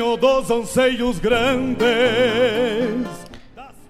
[0.00, 1.86] dos anseios grandes.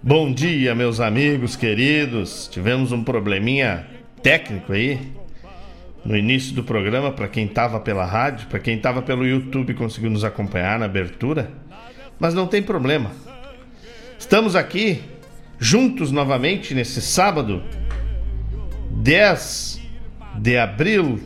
[0.02, 2.48] Bom dia, meus amigos queridos.
[2.48, 3.86] Tivemos um probleminha
[4.20, 4.98] técnico aí
[6.04, 10.10] no início do programa para quem estava pela rádio, para quem estava pelo YouTube conseguiu
[10.10, 11.48] nos acompanhar na abertura,
[12.18, 13.12] mas não tem problema.
[14.18, 15.02] Estamos aqui
[15.60, 17.62] juntos novamente nesse sábado,
[18.90, 19.80] 10
[20.40, 21.20] de abril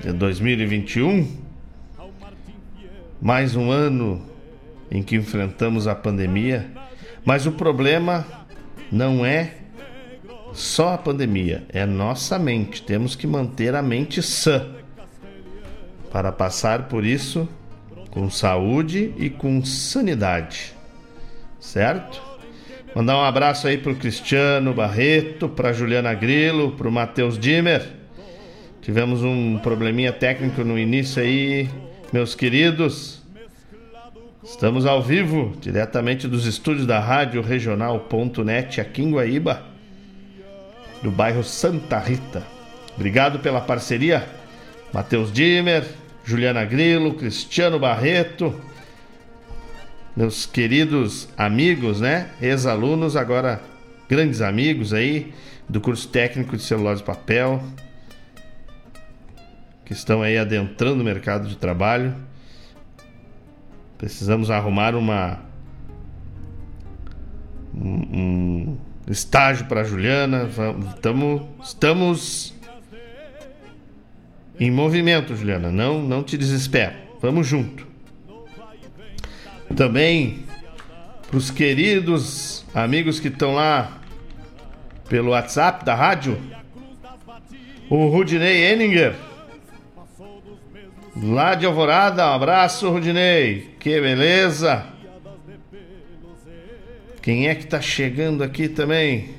[0.00, 1.49] de 2021.
[3.20, 4.22] Mais um ano
[4.90, 6.70] em que enfrentamos a pandemia,
[7.22, 8.26] mas o problema
[8.90, 9.56] não é
[10.54, 12.82] só a pandemia, é nossa mente.
[12.82, 14.74] Temos que manter a mente sã
[16.10, 17.46] para passar por isso
[18.10, 20.74] com saúde e com sanidade.
[21.60, 22.22] Certo?
[22.94, 27.86] Mandar um abraço aí pro Cristiano Barreto, pra Juliana Grilo, pro Matheus Dimmer.
[28.80, 31.68] Tivemos um probleminha técnico no início aí,
[32.12, 33.22] meus queridos.
[34.42, 39.62] Estamos ao vivo, diretamente dos estúdios da Rádio Regional.net aqui em Guaíba,
[41.02, 42.42] do bairro Santa Rita.
[42.96, 44.26] Obrigado pela parceria,
[44.92, 45.84] Matheus Dimmer,
[46.24, 48.60] Juliana Grilo, Cristiano Barreto,
[50.16, 52.30] meus queridos amigos, né?
[52.42, 53.60] Ex-alunos, agora
[54.08, 55.32] grandes amigos aí
[55.68, 57.62] do curso técnico de celulose e papel,
[59.90, 62.14] que estão aí adentrando o mercado de trabalho.
[63.98, 65.40] Precisamos arrumar uma
[67.74, 70.48] um, um estágio para Juliana.
[71.02, 72.54] Vamos, estamos
[74.60, 75.72] em movimento, Juliana.
[75.72, 76.94] Não, não te desespera.
[77.20, 77.84] Vamos junto.
[79.74, 80.44] Também
[81.26, 83.98] para os queridos amigos que estão lá
[85.08, 86.40] pelo WhatsApp da rádio.
[87.88, 89.29] O Rudinei Eninger.
[91.22, 93.74] Lá de Alvorada, um abraço, Rudinei.
[93.78, 94.86] Que beleza.
[97.20, 99.34] Quem é que tá chegando aqui também?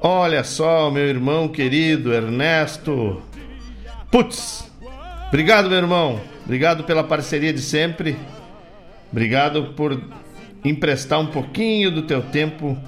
[0.00, 3.22] Olha só, meu irmão querido Ernesto.
[4.10, 4.72] Putz!
[5.28, 6.18] Obrigado, meu irmão.
[6.44, 8.16] Obrigado pela parceria de sempre.
[9.12, 10.02] Obrigado por
[10.64, 12.78] emprestar um pouquinho do teu tempo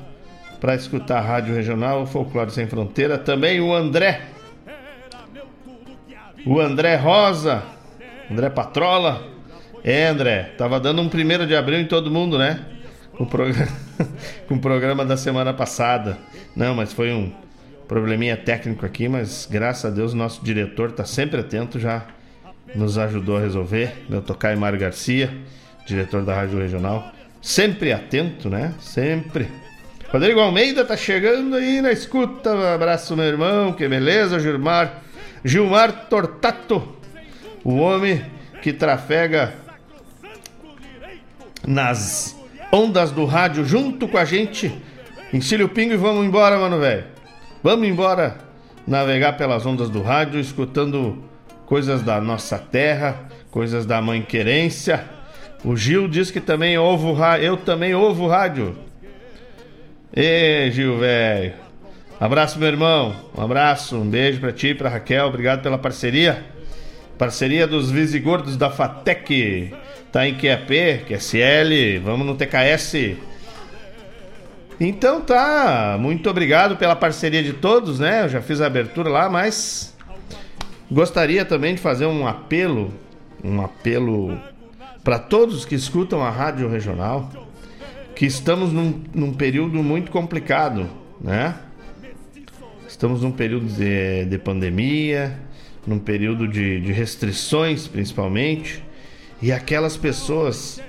[0.58, 3.18] para escutar a Rádio Regional Folclore Sem Fronteira.
[3.18, 4.22] Também o André.
[6.46, 7.62] O André Rosa.
[8.32, 9.28] André Patrola.
[9.84, 12.64] É, André, tava dando um primeiro de abril em todo mundo, né?
[13.16, 13.68] Com o, programa,
[14.48, 16.16] o programa da semana passada.
[16.56, 17.30] Não, mas foi um
[17.86, 22.06] probleminha técnico aqui, mas graças a Deus nosso diretor está sempre atento, já
[22.74, 24.04] nos ajudou a resolver.
[24.08, 25.30] Meu tocar Mário Garcia
[25.86, 27.12] diretor da Rádio Regional.
[27.40, 28.72] Sempre atento, né?
[28.80, 29.48] Sempre.
[30.10, 32.54] Rodrigo Almeida tá chegando aí na escuta.
[32.54, 33.72] Um abraço, meu irmão.
[33.72, 35.02] Que beleza, Gilmar.
[35.44, 37.01] Gilmar Tortato.
[37.64, 38.24] O homem
[38.60, 39.54] que trafega
[41.66, 42.36] nas
[42.72, 44.72] ondas do rádio junto com a gente.
[45.32, 47.04] Ensile o pingo e vamos embora, mano, velho.
[47.62, 48.38] Vamos embora
[48.86, 51.24] navegar pelas ondas do rádio, escutando
[51.66, 55.08] coisas da nossa terra, coisas da mãe querência
[55.64, 57.46] o Gil diz que também ouve rádio.
[57.46, 58.76] Eu também ouvo rádio.
[60.14, 61.52] Ê, Gil, velho.
[62.18, 63.14] Abraço, meu irmão.
[63.36, 65.26] Um abraço, um beijo pra ti, pra Raquel.
[65.26, 66.44] Obrigado pela parceria.
[67.22, 69.72] Parceria dos Visigordos da Fatec.
[70.10, 72.00] Tá em QAP, QSL.
[72.04, 73.16] Vamos no TKS.
[74.80, 75.96] Então tá.
[76.00, 78.24] Muito obrigado pela parceria de todos, né?
[78.24, 79.96] Eu já fiz a abertura lá, mas
[80.90, 82.92] gostaria também de fazer um apelo.
[83.44, 84.36] Um apelo
[85.04, 87.30] para todos que escutam a rádio regional,
[88.16, 90.90] que estamos num, num período muito complicado,
[91.20, 91.54] né?
[92.88, 95.38] Estamos num período de, de pandemia,
[95.86, 98.82] num período de, de restrições, principalmente,
[99.40, 100.80] e aquelas pessoas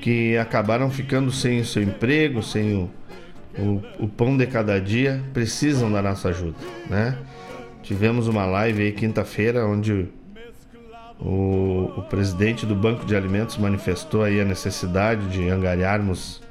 [0.00, 2.90] que acabaram ficando sem o seu emprego, sem o,
[3.58, 6.56] o, o, pão de cada dia, precisam da nossa ajuda,
[6.88, 7.16] né?
[7.82, 10.08] Tivemos uma live aí quinta-feira onde
[11.20, 16.42] o, o, presidente do Banco de Alimentos manifestou aí a necessidade de angariarmos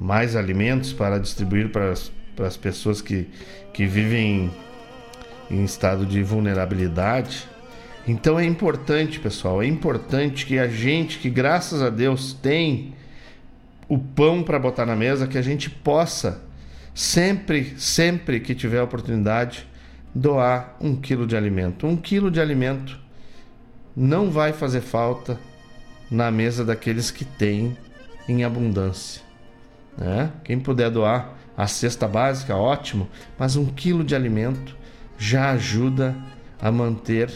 [0.00, 3.28] mais alimentos para distribuir para as, para as pessoas que,
[3.72, 4.50] que vivem
[5.50, 7.48] em estado de vulnerabilidade.
[8.06, 12.94] Então é importante, pessoal, é importante que a gente, que graças a Deus tem
[13.88, 16.42] o pão para botar na mesa, que a gente possa,
[16.94, 19.66] sempre, sempre que tiver oportunidade,
[20.14, 21.86] doar um quilo de alimento.
[21.86, 22.98] Um quilo de alimento
[23.96, 25.38] não vai fazer falta
[26.10, 27.76] na mesa daqueles que têm
[28.28, 29.22] em abundância.
[29.96, 30.30] Né?
[30.44, 33.08] Quem puder doar a cesta básica, ótimo,
[33.38, 34.76] mas um quilo de alimento
[35.18, 36.16] já ajuda
[36.60, 37.30] a manter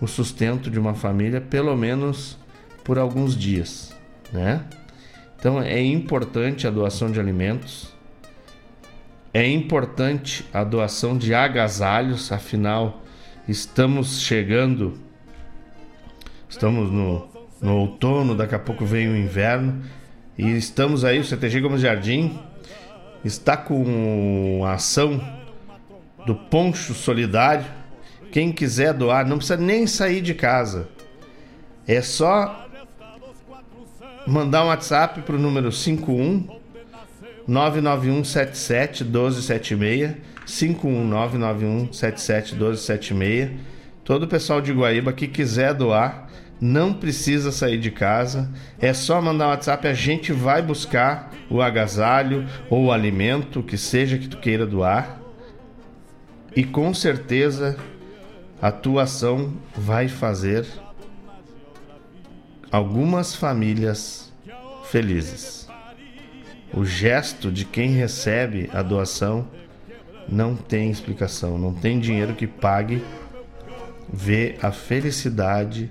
[0.00, 2.36] o sustento de uma família, pelo menos
[2.82, 3.94] por alguns dias,
[4.32, 4.64] né?
[5.38, 7.92] Então é importante a doação de alimentos,
[9.32, 13.02] é importante a doação de agasalhos, afinal
[13.48, 14.98] estamos chegando,
[16.48, 17.28] estamos no,
[17.60, 19.82] no outono, daqui a pouco vem o inverno
[20.36, 22.38] e estamos aí, o CTG Gomes Jardim
[23.24, 25.20] está com a ação
[26.26, 27.64] do Poncho Solidário.
[28.30, 30.88] Quem quiser doar, não precisa nem sair de casa.
[31.86, 32.68] É só
[34.26, 36.46] mandar um WhatsApp para o número 51
[37.46, 40.16] 99177 1276
[40.46, 43.50] 51 99177 1276
[44.04, 46.28] Todo o pessoal de Guaíba que quiser doar,
[46.60, 51.62] não precisa sair de casa, é só mandar um WhatsApp, a gente vai buscar o
[51.62, 55.21] agasalho ou o alimento, que seja que tu queira doar.
[56.54, 57.76] E com certeza
[58.60, 60.66] a tua ação vai fazer
[62.70, 64.32] algumas famílias
[64.84, 65.68] felizes.
[66.72, 69.46] O gesto de quem recebe a doação
[70.28, 73.02] não tem explicação, não tem dinheiro que pague
[74.12, 75.90] ver a felicidade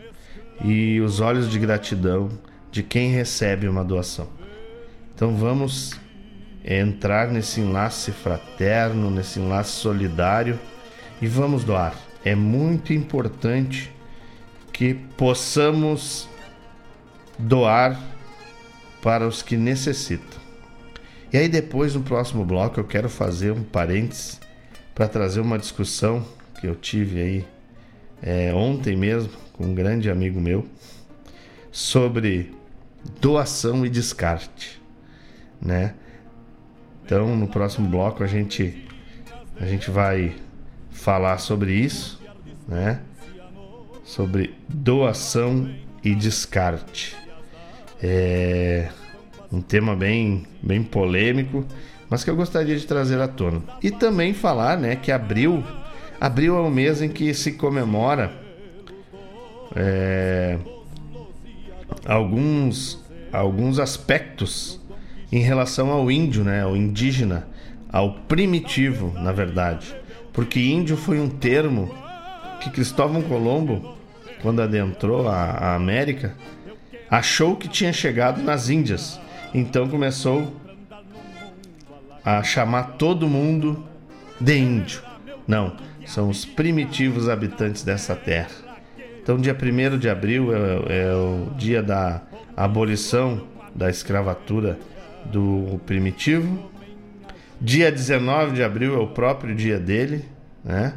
[0.63, 2.29] e os olhos de gratidão
[2.71, 4.27] de quem recebe uma doação.
[5.13, 5.99] Então vamos
[6.63, 10.59] entrar nesse enlace fraterno, nesse enlace solidário
[11.21, 11.95] e vamos doar.
[12.23, 13.91] É muito importante
[14.71, 16.29] que possamos
[17.37, 17.99] doar
[19.01, 20.39] para os que necessitam.
[21.33, 24.39] E aí depois no próximo bloco eu quero fazer um parênteses
[24.93, 26.25] para trazer uma discussão
[26.59, 27.47] que eu tive aí
[28.21, 30.67] é, ontem mesmo com um grande amigo meu
[31.71, 32.53] sobre
[33.19, 34.79] doação e descarte,
[35.59, 35.95] né?
[37.11, 38.85] Então, no próximo bloco a gente
[39.59, 40.33] a gente vai
[40.91, 42.21] falar sobre isso,
[42.65, 43.01] né?
[44.01, 45.69] Sobre doação
[46.01, 47.13] e descarte.
[48.01, 48.87] É
[49.51, 51.65] um tema bem bem polêmico,
[52.09, 53.61] mas que eu gostaria de trazer à tona.
[53.83, 55.61] E também falar, né, que abril
[56.17, 58.31] abril é o mês em que se comemora
[59.75, 60.57] é,
[62.05, 63.03] alguns,
[63.33, 64.80] alguns aspectos
[65.31, 67.47] em relação ao índio, né, ao indígena,
[67.91, 69.95] ao primitivo, na verdade.
[70.33, 71.93] Porque índio foi um termo
[72.59, 73.97] que Cristóvão Colombo,
[74.41, 76.35] quando adentrou a, a América,
[77.09, 79.19] achou que tinha chegado nas Índias.
[79.53, 80.53] Então começou
[82.23, 83.83] a chamar todo mundo
[84.39, 85.01] de índio.
[85.47, 85.75] Não,
[86.05, 88.49] são os primitivos habitantes dessa terra.
[89.21, 92.21] Então, dia 1 de abril é, é, o dia da
[92.57, 94.79] abolição da escravatura
[95.25, 96.71] do primitivo.
[97.59, 100.25] Dia 19 de abril é o próprio dia dele,
[100.63, 100.93] né?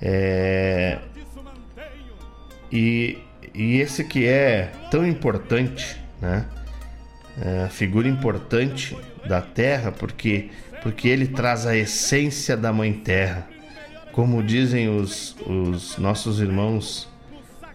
[0.00, 0.98] É...
[2.70, 3.18] E,
[3.54, 6.46] e esse que é tão importante, né?
[7.40, 10.50] É figura importante da terra porque
[10.82, 13.48] porque ele traz a essência da mãe terra
[14.14, 17.08] como dizem os, os nossos irmãos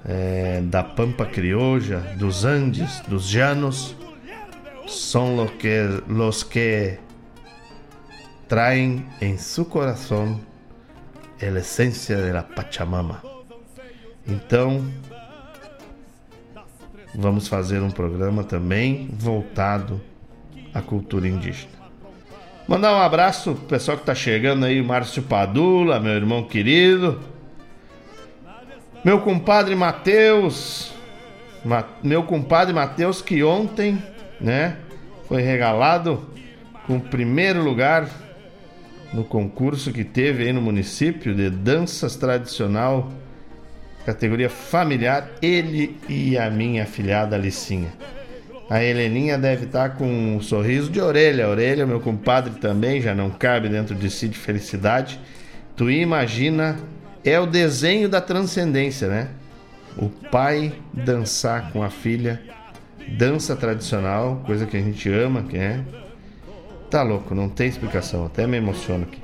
[0.05, 3.93] é, da Pampa Criolla, dos Andes, dos Llanos,
[4.89, 6.97] são los que, los que
[8.47, 10.39] traem em seu coração
[11.41, 13.21] a essência da Pachamama.
[14.27, 14.83] Então,
[17.15, 20.01] vamos fazer um programa também voltado
[20.73, 21.79] à cultura indígena.
[22.67, 27.19] Mandar um abraço pro pessoal que tá chegando aí, Márcio Padula, meu irmão querido.
[29.03, 30.93] Meu compadre Matheus.
[31.65, 34.01] Ma meu compadre Matheus que ontem,
[34.39, 34.75] né,
[35.27, 36.27] foi regalado
[36.85, 38.09] com o primeiro lugar
[39.13, 43.11] no concurso que teve aí no município de danças tradicional,
[44.05, 47.91] categoria familiar, ele e a minha afilhada Alicinha.
[48.69, 51.45] A Heleninha deve estar tá com um sorriso de orelha.
[51.45, 55.19] A orelha, meu compadre, também já não cabe dentro de si de felicidade.
[55.75, 56.77] Tu imagina,
[57.23, 59.29] é o desenho da transcendência, né?
[59.97, 62.39] O pai dançar com a filha,
[63.09, 65.81] dança tradicional, coisa que a gente ama, que é.
[66.89, 69.21] Tá louco, não tem explicação, até me emociono aqui.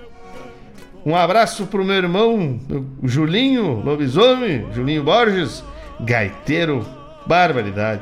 [1.06, 2.60] Um abraço pro meu irmão,
[3.02, 5.64] o Julinho Lobisomem, Julinho Borges,
[6.00, 6.86] gaiteiro,
[7.26, 8.02] barbaridade.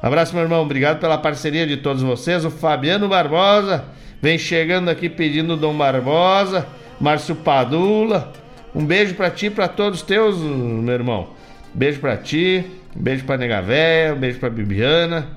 [0.00, 0.62] Abraço, meu irmão.
[0.62, 2.44] Obrigado pela parceria de todos vocês.
[2.44, 3.84] O Fabiano Barbosa
[4.22, 6.66] vem chegando aqui pedindo Dom Barbosa,
[7.00, 8.32] Márcio Padula.
[8.74, 11.30] Um beijo para ti para todos teus, meu irmão.
[11.74, 12.64] Beijo para ti,
[13.02, 15.28] beijo para Nega Véia, um beijo para Bibiana.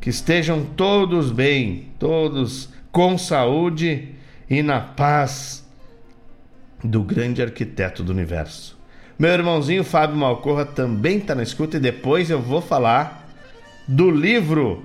[0.00, 4.10] Que estejam todos bem, todos com saúde
[4.48, 5.66] e na paz
[6.82, 8.78] do grande arquiteto do universo.
[9.18, 13.28] Meu irmãozinho Fábio Malcorra também está na escuta e depois eu vou falar
[13.88, 14.84] do livro.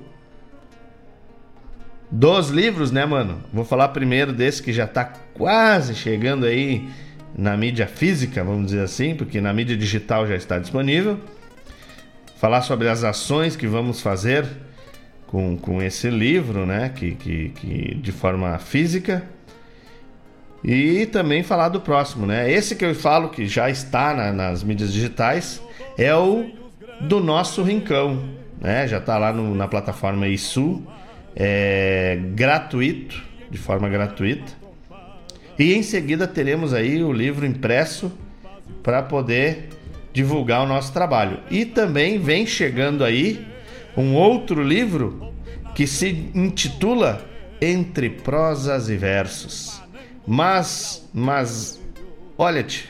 [2.10, 3.41] Dos livros, né, mano?
[3.53, 6.89] Vou falar primeiro desse que já está quase chegando aí
[7.38, 11.20] na mídia física, vamos dizer assim, porque na mídia digital já está disponível.
[12.42, 14.48] Falar sobre as ações que vamos fazer
[15.28, 16.90] com, com esse livro, né?
[16.90, 19.24] Que, que, que de forma física.
[20.64, 22.52] E também falar do próximo, né?
[22.52, 25.62] Esse que eu falo que já está na, nas mídias digitais
[25.96, 26.50] é o
[27.02, 28.24] do nosso Rincão,
[28.60, 28.88] né?
[28.88, 30.82] Já está lá no, na plataforma ISU,
[31.36, 33.22] é gratuito,
[33.52, 34.52] de forma gratuita.
[35.60, 38.12] E em seguida teremos aí o livro impresso
[38.82, 39.70] para poder
[40.13, 41.39] divulgar o nosso trabalho.
[41.50, 43.46] E também vem chegando aí
[43.96, 45.32] um outro livro
[45.75, 47.25] que se intitula
[47.62, 49.82] Entre Prosas e Versos.
[50.25, 51.82] Mas, mas,
[52.38, 52.89] olha-te,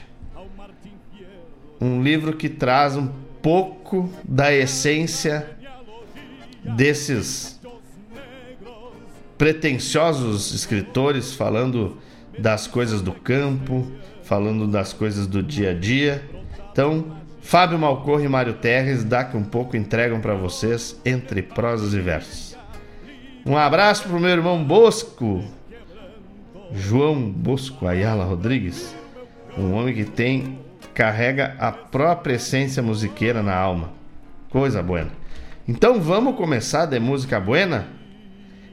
[1.79, 3.09] um livro que traz um
[3.41, 5.49] pouco da essência
[6.63, 7.59] desses
[9.37, 11.97] pretensiosos escritores falando
[12.37, 16.23] das coisas do campo, falando das coisas do dia a dia.
[16.71, 21.99] Então, Fábio Malcorre e Mário Terres, daqui um pouco entregam para vocês entre prosas e
[21.99, 22.57] versos.
[23.45, 25.43] Um abraço pro meu irmão Bosco,
[26.71, 28.95] João Bosco Ayala Rodrigues,
[29.57, 30.59] um homem que tem
[30.93, 33.91] carrega a própria essência musiqueira na alma.
[34.49, 35.09] Coisa buena.
[35.67, 37.87] Então vamos começar de música buena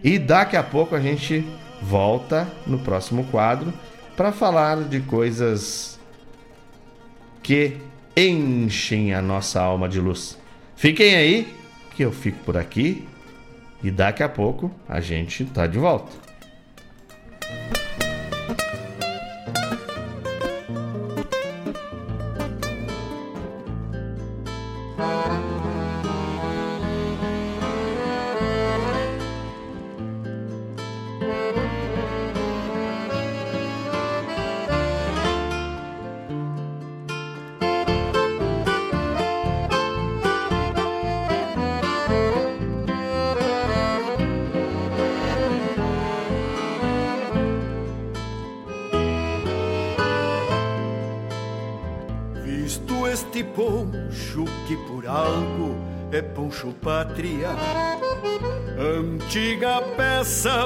[0.02, 1.44] e daqui a pouco a gente
[1.80, 3.72] volta no próximo quadro
[4.16, 5.98] para falar de coisas
[7.42, 7.76] que
[8.18, 10.36] enchem a nossa alma de luz.
[10.74, 11.54] Fiquem aí,
[11.94, 13.06] que eu fico por aqui
[13.82, 16.28] e daqui a pouco a gente tá de volta.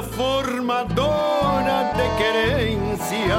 [0.00, 3.36] Formadora de querência,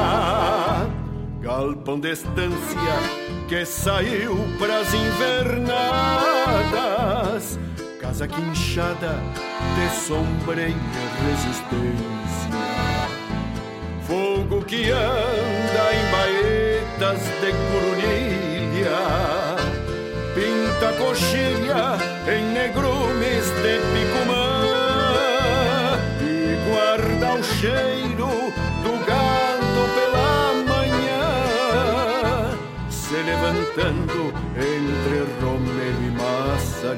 [1.41, 3.00] galpão de estância
[3.48, 5.79] que saiu pras invernadas,
[8.01, 9.17] casa quinchada
[9.75, 10.75] de sombra e
[11.24, 12.51] resistência,
[14.05, 18.43] fogo que anda em baetas de corunilha
[20.36, 24.52] pinta coxilha em negrumes de picumã
[27.63, 28.27] cheiro
[28.84, 28.93] do
[29.96, 31.24] pela manhã,
[32.89, 36.93] se levantando entre romero e massa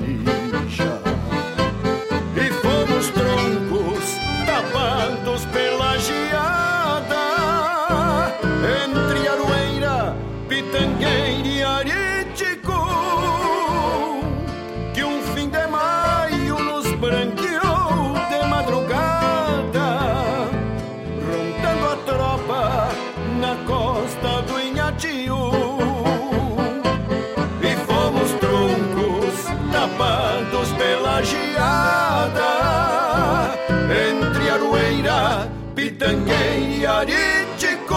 [36.05, 37.95] Pitanguei Ariticu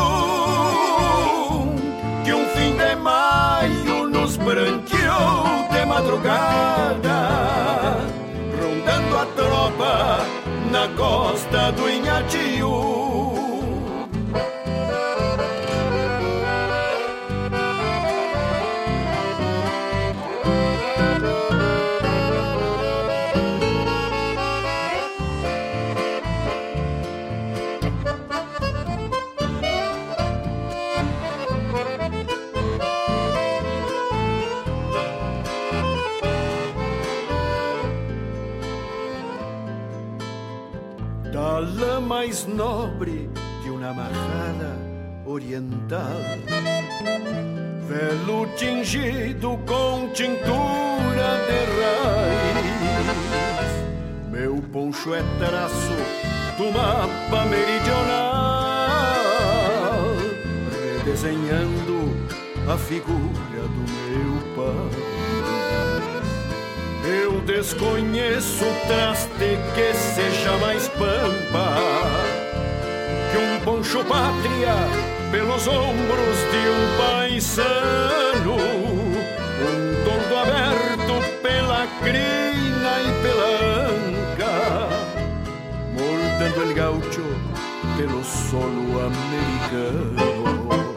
[2.25, 7.29] Que um fim de maio nos branqueou de madrugada
[8.59, 10.27] Rondando a tropa
[10.71, 12.98] na costa do Inhatiu
[42.19, 43.31] mais nobre
[43.63, 44.77] que uma amarrada
[45.25, 46.19] oriental.
[47.87, 53.07] Velo tingido com tintura de raiz.
[54.33, 55.95] Meu poncho é traço
[56.57, 58.09] do mapa meridional,
[60.99, 62.17] redesenhando
[62.69, 65.28] a figura do meu pai.
[67.09, 71.77] Eu desconheço traste que seja mais pampa
[73.33, 74.75] que um poncho pátria
[75.31, 83.51] pelos ombros de um paisano, um tordo aberto pela crina e pela
[83.89, 84.55] anca,
[85.95, 87.25] moldando el gaucho
[87.97, 90.88] pelo solo americano.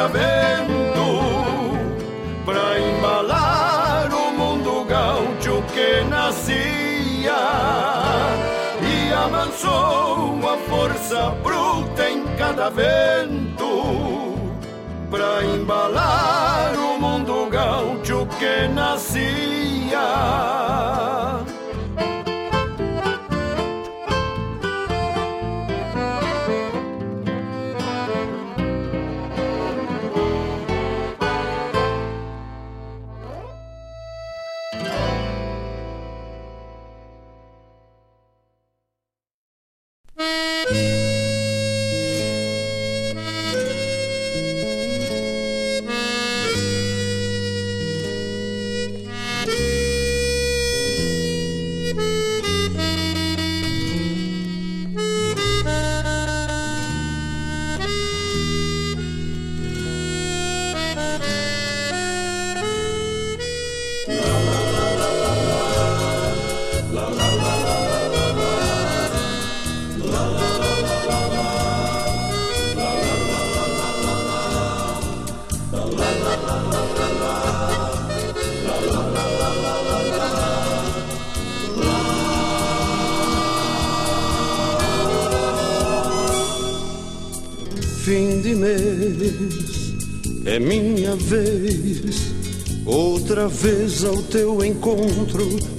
[0.00, 1.20] Cada vento
[2.46, 7.36] para embalar o mundo gaúcho que nascia
[8.80, 14.38] e amansou a força bruta em cada vento
[15.10, 20.00] para embalar o mundo gaúcho que nascia.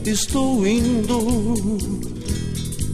[0.10, 1.78] Estou indo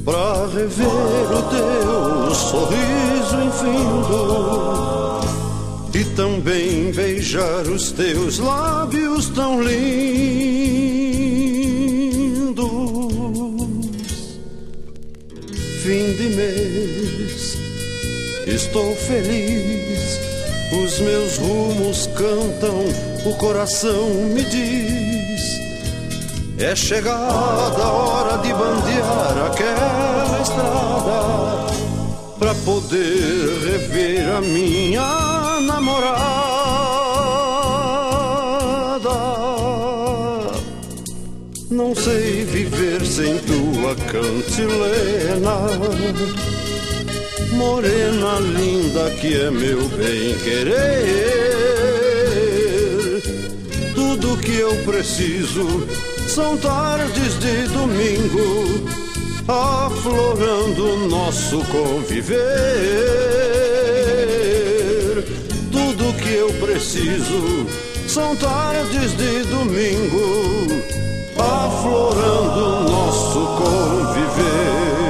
[0.04, 5.22] pra rever o teu sorriso infindo
[5.94, 9.88] e também beijar os teus lábios tão lindos.
[15.84, 17.58] Fim de mês
[18.48, 20.22] Estou feliz,
[20.72, 22.86] os meus rumos cantam,
[23.26, 25.07] o coração me diz.
[26.60, 31.68] É chegada a hora de bandear aquela estrada
[32.40, 36.28] pra poder rever a minha namorada.
[41.70, 45.58] Não sei viver sem tua cantilena
[47.52, 50.78] morena linda que é meu bem querer.
[53.94, 55.86] Tudo que eu preciso
[56.28, 58.86] são tardes de domingo,
[59.48, 62.38] aflorando nosso conviver.
[65.72, 67.66] Tudo que eu preciso
[68.08, 70.84] são tardes de domingo,
[71.38, 75.07] aflorando nosso conviver.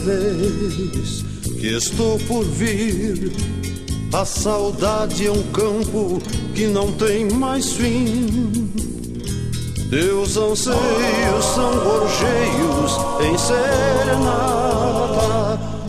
[0.00, 1.24] Vez
[1.60, 3.32] que estou por vir,
[4.12, 6.20] a saudade é um campo
[6.54, 8.70] que não tem mais fim.
[9.90, 14.78] Teus anseios são gorjeios em serenata,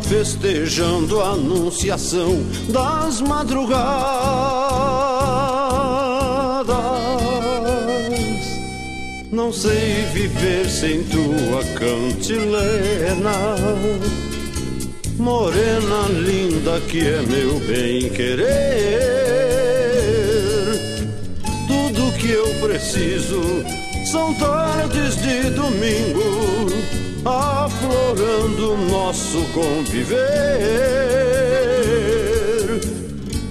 [0.01, 4.50] festejando a anunciação das madrugadas.
[9.51, 13.35] Não sei viver sem tua cantilena.
[15.17, 18.47] Morena linda que é meu bem querer.
[21.67, 23.41] Tudo que eu preciso
[24.09, 26.67] são tardes de domingo,
[27.25, 30.21] aflorando nosso conviver.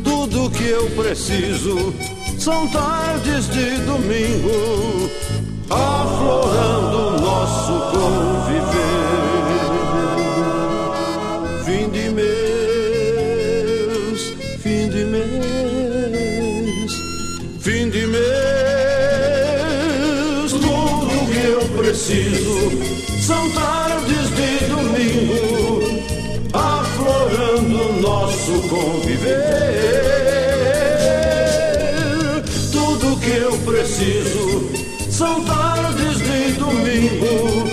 [0.03, 1.93] Tudo que eu preciso
[2.39, 5.19] são tardes de domingo
[5.70, 8.90] aflorando nosso conviver.
[11.64, 13.00] Fim de mês,
[14.62, 16.92] fim de mês,
[17.61, 18.22] fim de mês,
[20.52, 22.59] tudo que eu preciso
[23.22, 25.80] são tardes de domingo,
[26.52, 29.90] aflorando nosso conviver.
[32.72, 34.39] Tudo que eu preciso
[35.20, 37.68] são tardes de domingo,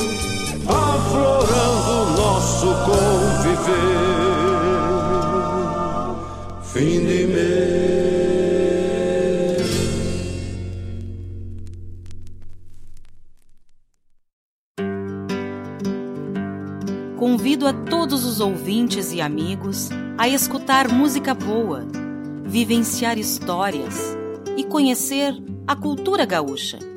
[0.67, 3.87] aflorando nosso conviver.
[6.61, 7.47] Fim de mês.
[17.15, 21.87] Convido a todos os ouvintes e amigos a escutar música boa,
[22.43, 24.17] vivenciar histórias
[24.57, 25.33] e conhecer
[25.65, 26.96] a cultura gaúcha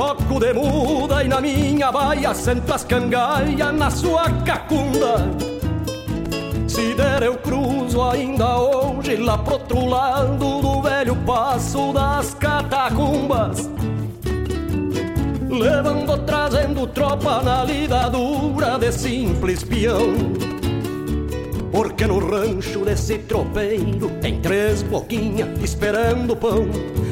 [0.00, 5.28] Troco de muda e na minha baia sento as cangalhas na sua cacunda.
[6.66, 13.68] Se der eu cruzo ainda hoje lá pro outro lado do velho passo das catacumbas.
[15.50, 20.14] Levando, trazendo tropa na lida dura de simples peão.
[21.70, 26.66] Porque no rancho desse tropeiro tem três boquinhas esperando pão.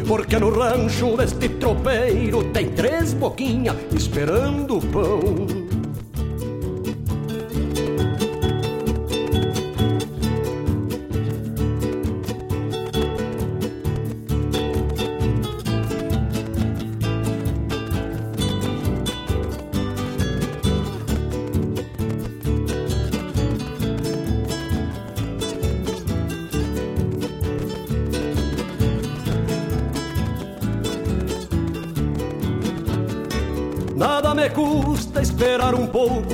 [0.06, 5.67] Porque no rancho deste tropeiro tem três boquinhas esperando pão.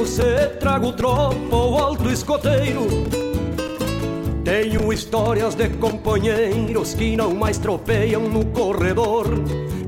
[0.05, 2.87] Pouco se trago tropa ou alto escoteiro.
[4.45, 9.27] Tenho histórias de companheiros que não mais tropeiam no corredor,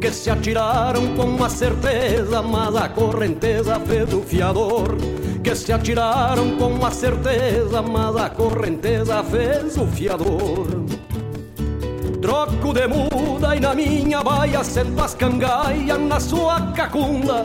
[0.01, 4.97] que se atiraram com a certeza, mas a correnteza fez o fiador.
[5.43, 10.67] Que se atiraram com a certeza, mas a correnteza fez o fiador.
[12.21, 15.17] Troco de muda e na minha baia sento as
[16.09, 17.45] na sua cacunda.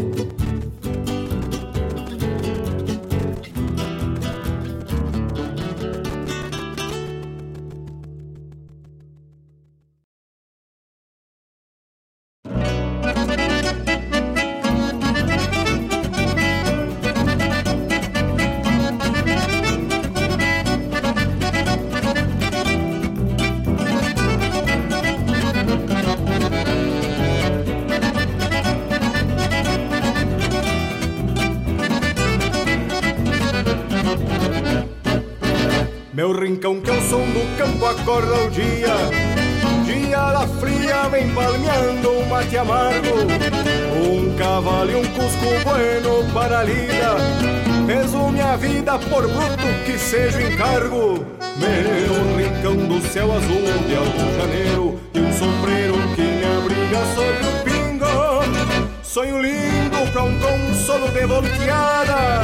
[48.91, 51.25] Resume a vida por bruto que seja o encargo
[51.57, 57.47] Meu rincão do céu azul de alto janeiro E um sombreiro que me abriga sobre
[57.47, 62.41] o pingo Sonho lindo pra um consolo de volteada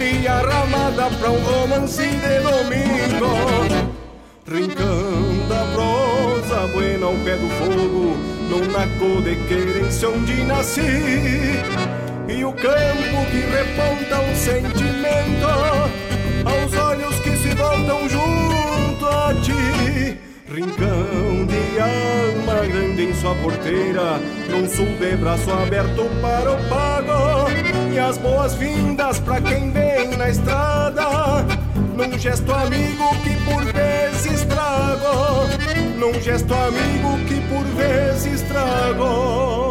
[0.00, 3.90] e a ramada pra um romance de domingo.
[4.46, 8.16] Rincão da prosa buena ao pé do fogo,
[8.48, 10.80] num naco de querência onde nasci.
[12.28, 13.42] E o campo que
[14.10, 15.46] reponta um sentimento,
[16.44, 20.18] aos olhos que se voltam junto a ti.
[20.52, 24.18] Rincão de alma grande em sua porteira,
[24.48, 27.50] num sul de braço aberto para o pago.
[27.92, 31.46] E as boas-vindas pra quem vem na estrada,
[31.96, 35.46] num gesto amigo que por vezes trago,
[35.96, 39.69] num gesto amigo que por vezes trago.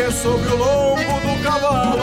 [0.00, 1.98] É sobre o lombo do cavalo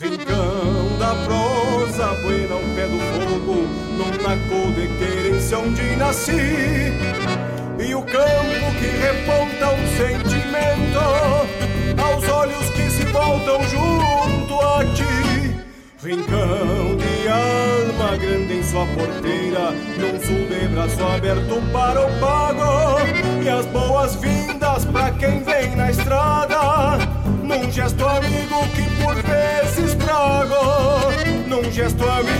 [0.00, 6.92] Rincão da prosa, buena ao pé do fogo Num naco de querência onde nasci
[7.78, 10.98] E o campo que reponta um sentimento
[12.02, 15.54] Aos olhos que se voltam junto a ti
[16.02, 23.00] Rincão de alma grande em sua porteira, num sul de braço aberto para o pago.
[23.44, 24.49] E as boas-vindas
[27.70, 31.12] num gesto amigo que por vezes trago,
[31.46, 32.39] num gesto amigo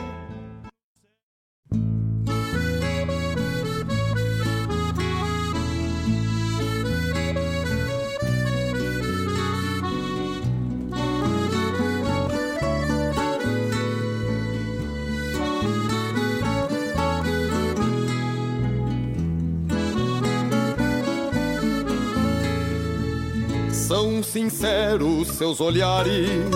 [24.31, 26.49] Sinceros seus olhares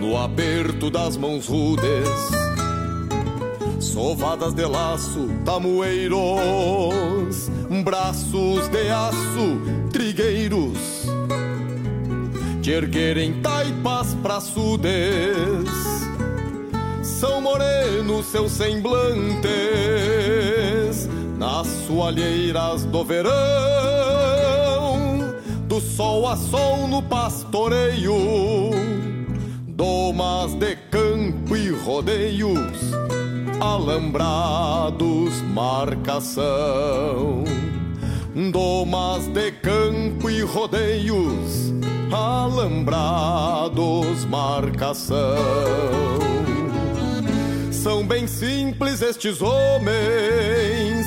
[0.00, 2.08] no aperto das mãos rudes,
[3.78, 6.18] sovadas de laço, tamoeiros,
[7.84, 9.60] braços de aço,
[9.92, 11.06] trigueiros,
[12.60, 14.90] de erguerem taipas praçudes.
[17.00, 19.48] São morenos seus semblantes
[21.38, 23.30] nas soalheiras do verão,
[25.70, 28.70] do sol a sol no pastoreio
[29.80, 32.92] domas de campo e rodeios,
[33.58, 37.44] alambrados, marcação.
[38.52, 41.72] Domas de campo e rodeios,
[42.12, 43.78] alambrados,
[44.26, 45.16] marcação.
[47.72, 51.06] São bem simples estes homens,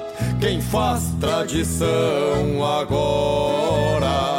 [0.41, 4.31] Quem faz tradição agora.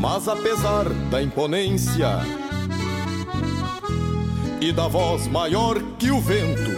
[0.00, 2.18] Mas apesar da imponência
[4.60, 6.77] e da voz maior que o vento,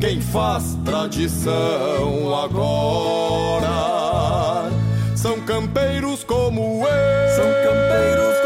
[0.00, 3.68] quem faz tradição agora.
[5.16, 8.37] São campeiros como eu, são campeiros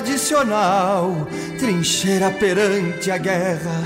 [0.00, 1.28] tradicional,
[1.58, 3.82] trincheira perante a guerra.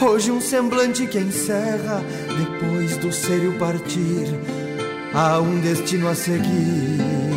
[0.00, 2.02] Hoje um semblante que encerra
[2.36, 4.26] depois do sério partir,
[5.14, 7.31] há um destino a seguir.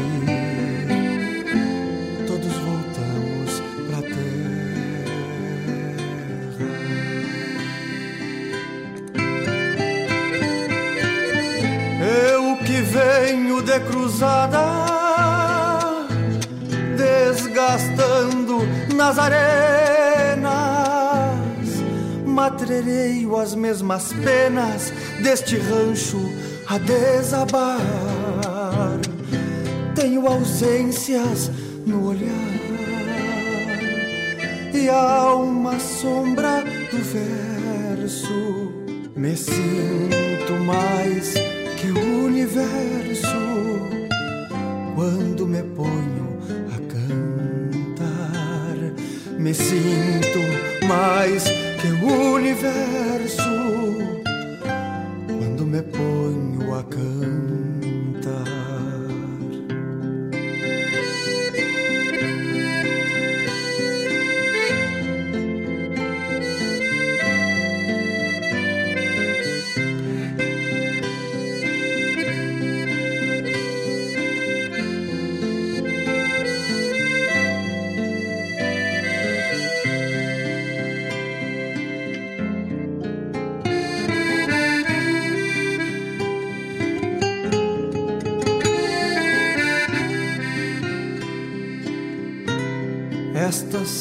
[22.56, 26.22] Matrereio as mesmas penas deste rancho
[26.68, 27.82] a desabar.
[29.94, 31.52] Tenho ausências
[31.86, 32.32] no olhar
[34.74, 38.72] e há uma sombra do verso.
[39.18, 41.34] Me sinto mais
[41.78, 43.28] que o universo
[44.96, 46.40] quando me ponho
[46.74, 48.78] a cantar.
[49.38, 50.40] Me sinto
[50.88, 53.44] mais o universo
[55.28, 57.55] quando me ponho a cantar.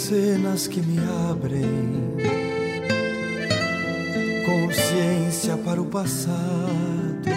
[0.05, 0.99] Cenas que me
[1.31, 2.15] abrem.
[4.45, 7.31] Consciência para o passado,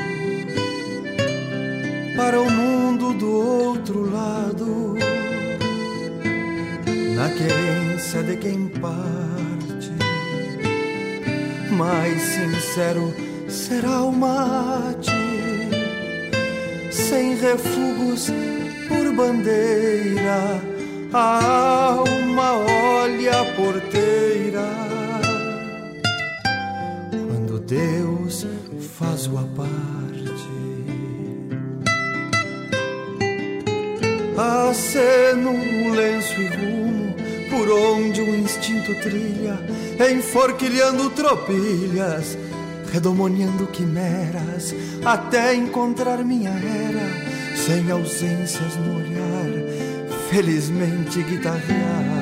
[2.17, 4.95] para o mundo do outro lado,
[7.15, 9.93] na querência de quem parte,
[11.71, 13.13] mais sincero
[13.47, 15.11] será o mate,
[16.91, 18.29] sem refugos
[18.89, 20.61] por bandeira
[21.13, 24.67] a alma olha a porteira
[27.11, 28.45] quando Deus
[28.97, 29.97] faz o parte.
[34.37, 37.15] Aceno um lenço e rumo
[37.49, 39.57] por onde o instinto trilha,
[40.11, 42.37] enforquilhando tropilhas,
[42.91, 49.87] redomoniando quimeras, até encontrar minha era, sem ausências no olhar
[50.29, 52.16] felizmente guitarrear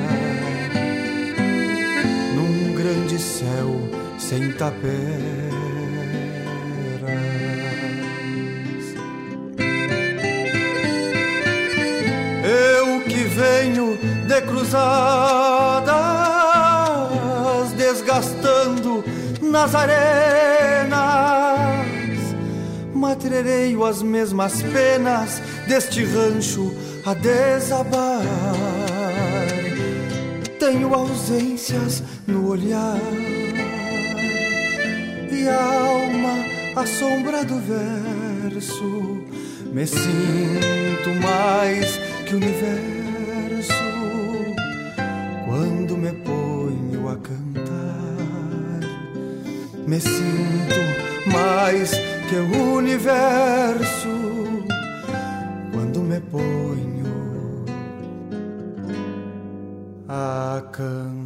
[4.28, 5.54] sem taperas.
[12.42, 13.96] Eu que venho
[14.26, 15.92] de cruzadas,
[17.76, 19.04] desgastando
[19.40, 20.96] nas arenas,
[22.92, 26.74] matrereio as mesmas penas deste rancho
[27.04, 28.22] a desabar.
[30.58, 33.35] Tenho ausências no olhar
[35.48, 36.34] alma
[36.76, 39.24] a sombra do verso.
[39.72, 43.74] Me sinto mais que o universo
[45.46, 48.80] quando me ponho a cantar.
[49.86, 51.90] Me sinto mais
[52.28, 54.08] que o universo
[55.72, 57.64] quando me ponho
[60.08, 61.25] a cantar.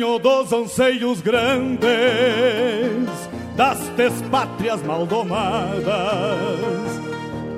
[0.00, 1.88] Dos anseios grandes
[3.54, 5.84] das despátrias maldomadas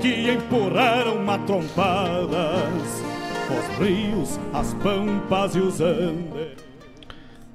[0.01, 3.01] que empurraram matrompadas
[3.49, 6.63] os rios, as pampas e os andes.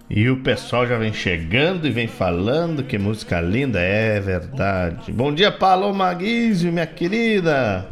[0.10, 5.12] E o pessoal já vem chegando e vem falando que música linda, é verdade.
[5.12, 7.86] Bom dia, Paloma Guizio, minha querida.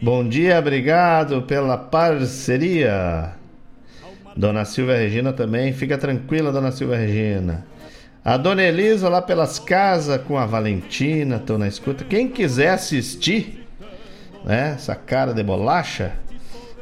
[0.00, 3.41] Bom dia, obrigado pela parceria.
[4.36, 7.66] Dona Silvia Regina também, fica tranquila, Dona Silvia Regina.
[8.24, 12.04] A Dona Elisa lá pelas casas com a Valentina, estão na escuta.
[12.04, 13.66] Quem quiser assistir,
[14.44, 16.12] né, essa cara de bolacha,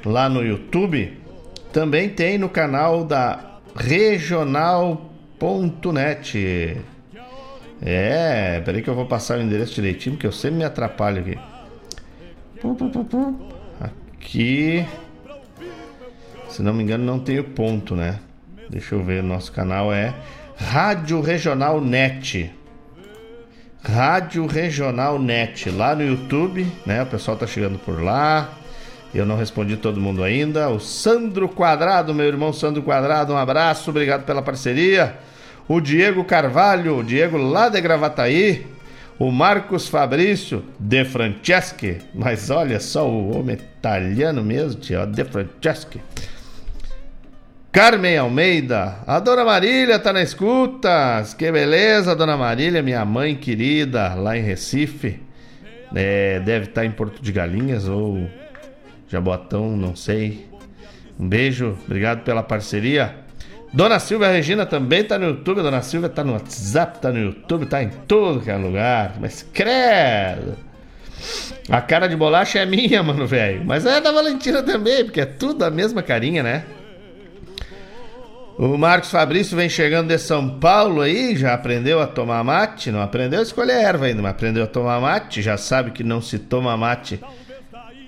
[0.05, 1.19] lá no YouTube,
[1.73, 5.01] também tem no canal da regional.net.
[7.83, 11.39] É, peraí que eu vou passar o endereço direitinho, porque eu sempre me atrapalho aqui.
[13.81, 14.87] Aqui.
[16.51, 18.19] Se não me engano, não tem o ponto, né?
[18.69, 20.13] Deixa eu ver, nosso canal é
[20.57, 22.53] Rádio Regional Net.
[23.83, 27.03] Rádio Regional Net, lá no YouTube, né?
[27.03, 28.51] O pessoal tá chegando por lá.
[29.15, 30.69] Eu não respondi todo mundo ainda.
[30.69, 35.17] O Sandro Quadrado, meu irmão Sandro Quadrado, um abraço, obrigado pela parceria.
[35.69, 38.67] O Diego Carvalho, o Diego lá de Gravataí.
[39.19, 41.99] O Marcos Fabrício de Franceschi.
[42.15, 46.01] Mas olha só, o homem italiano mesmo, tia, de Franceschi.
[47.73, 51.23] Carmen Almeida, a Dona Marília tá na escuta.
[51.39, 55.21] Que beleza, Dona Marília, minha mãe querida, lá em Recife.
[55.95, 58.29] É, deve estar tá em Porto de Galinhas ou
[59.07, 60.49] Jabotão, não sei.
[61.19, 63.15] Um beijo, obrigado pela parceria.
[63.73, 65.63] Dona Silvia Regina também tá no YouTube.
[65.63, 69.15] Dona Silvia tá no WhatsApp, tá no YouTube, tá em todo que é lugar.
[69.21, 70.57] Mas credo!
[71.69, 73.63] A cara de bolacha é minha, mano, velho.
[73.65, 76.65] Mas é da Valentina também, porque é tudo a mesma carinha, né?
[78.59, 83.01] O Marcos Fabrício vem chegando de São Paulo aí, já aprendeu a tomar mate, não
[83.01, 86.39] aprendeu a escolher erva ainda, mas aprendeu a tomar mate, já sabe que não se
[86.39, 87.21] toma mate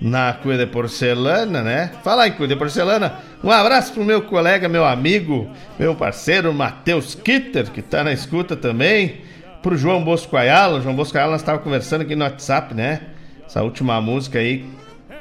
[0.03, 1.91] na Cuida de Porcelana, né?
[2.03, 3.13] Fala aí, Cuida de Porcelana.
[3.43, 8.55] Um abraço pro meu colega, meu amigo, meu parceiro Matheus Kitter, que tá na escuta
[8.55, 9.21] também.
[9.61, 10.79] Pro João Bosco Ayala.
[10.79, 12.99] O João Bosco Ayala, nós tava conversando aqui no WhatsApp, né?
[13.45, 14.65] Essa última música aí,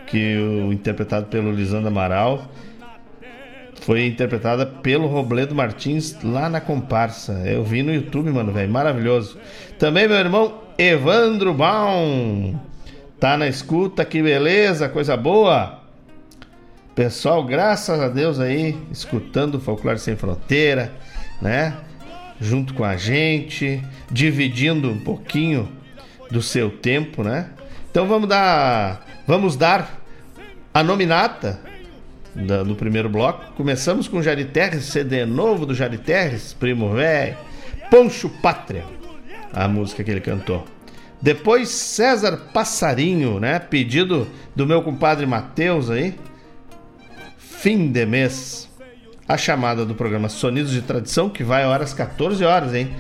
[0.08, 2.50] que o interpretado pelo Lisandro Amaral,
[3.82, 7.42] foi interpretada pelo Robledo Martins lá na comparsa.
[7.44, 9.38] Eu vi no YouTube, mano, velho, maravilhoso.
[9.78, 12.58] Também meu irmão Evandro Baum
[13.22, 15.78] Tá na escuta, que beleza, coisa boa.
[16.92, 20.92] Pessoal, graças a Deus aí, escutando o Folclore Sem Fronteira,
[21.40, 21.72] né?
[22.40, 23.80] Junto com a gente,
[24.10, 25.68] dividindo um pouquinho
[26.32, 27.50] do seu tempo, né?
[27.88, 30.02] Então vamos dar, vamos dar
[30.74, 31.60] a nominata
[32.34, 33.52] do primeiro bloco.
[33.54, 37.36] Começamos com Jari Terres, CD novo do Jari Terres, Primo Velho,
[37.90, 38.84] Poncho Pátria,
[39.52, 40.64] a música que ele cantou.
[41.20, 43.58] Depois César Passarinho, né?
[43.58, 44.26] Pedido
[44.56, 46.14] do meu compadre Matheus aí.
[47.38, 48.68] Fim de mês.
[49.28, 52.90] A chamada do programa Sonidos de Tradição, que vai horas 14 horas, hein?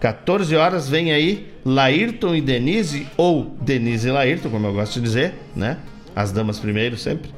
[0.00, 5.00] 14 horas vem aí Laírton e Denise, ou Denise e Laírton, como eu gosto de
[5.02, 5.76] dizer, né?
[6.14, 7.30] As damas primeiro sempre.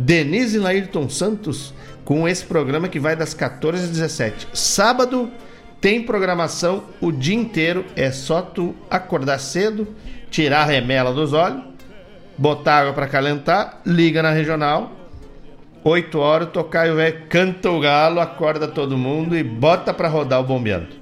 [0.00, 1.74] Denise Laírton Santos
[2.06, 4.48] com esse programa que vai das 14 às 17.
[4.54, 5.30] Sábado,
[5.78, 9.86] tem programação o dia inteiro, é só tu acordar cedo,
[10.30, 11.62] tirar a remela dos olhos,
[12.38, 14.90] botar água para calentar, liga na regional,
[15.84, 20.44] 8 horas, o velho canta o galo, acorda todo mundo e bota para rodar o
[20.44, 20.96] bombeando.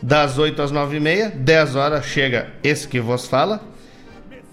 [0.00, 3.60] Das 8 às 9 e meia, 10 horas chega esse que vos fala,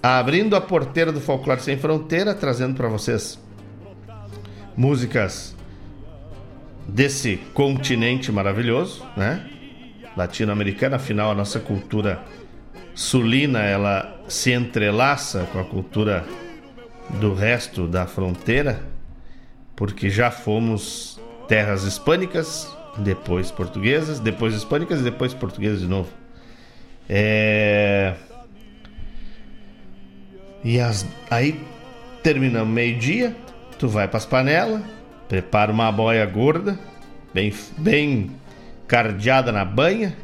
[0.02, 3.45] abrindo a porteira do Folclore Sem Fronteira, trazendo para vocês
[4.76, 5.56] músicas
[6.88, 9.50] desse continente maravilhoso, né?
[10.16, 12.24] latino-americana, afinal a nossa cultura
[12.94, 16.26] sulina ela se entrelaça com a cultura
[17.20, 18.82] do resto da fronteira,
[19.76, 26.10] porque já fomos terras hispânicas, depois portuguesas, depois hispânicas e depois portuguesas de novo.
[27.10, 28.16] É...
[30.64, 31.06] E as...
[31.30, 31.62] aí
[32.24, 33.36] terminamos meio-dia,
[33.78, 34.82] tu vai para as panelas,
[35.28, 36.78] prepara uma boia gorda,
[37.34, 38.32] bem, bem
[38.88, 40.16] cardeada na banha,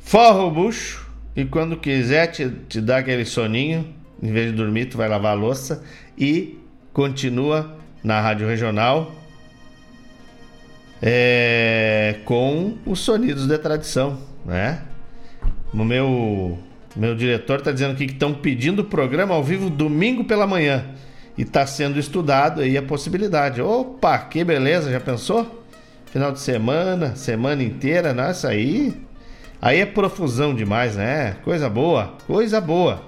[0.00, 4.86] forra o bucho e quando quiser te, te dá aquele soninho, em vez de dormir,
[4.86, 5.82] tu vai lavar a louça
[6.16, 6.58] e
[6.92, 9.12] continua na rádio regional
[11.02, 14.82] é, com os sonidos de tradição, né?
[15.72, 16.58] O meu
[16.94, 20.84] meu diretor está dizendo aqui que estão pedindo o programa ao vivo domingo pela manhã.
[21.36, 23.62] e está sendo estudado aí a possibilidade.
[23.62, 25.64] Opa, que beleza, já pensou?
[26.12, 28.92] Final de semana, semana inteira, nossa, aí.
[29.60, 31.36] Aí é profusão demais, né?
[31.42, 33.00] Coisa boa, coisa boa.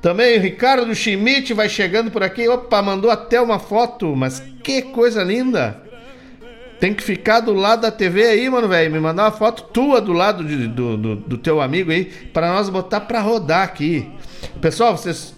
[0.00, 2.46] Também o Ricardo Schmidt vai chegando por aqui.
[2.48, 5.82] Opa, mandou até uma foto, mas que coisa linda!
[6.78, 8.90] Tem que ficar do lado da TV aí, mano, velho.
[8.90, 12.52] Me mandar uma foto tua do lado de, do, do, do, teu amigo aí, para
[12.52, 14.10] nós botar para rodar aqui.
[14.60, 15.34] Pessoal, vocês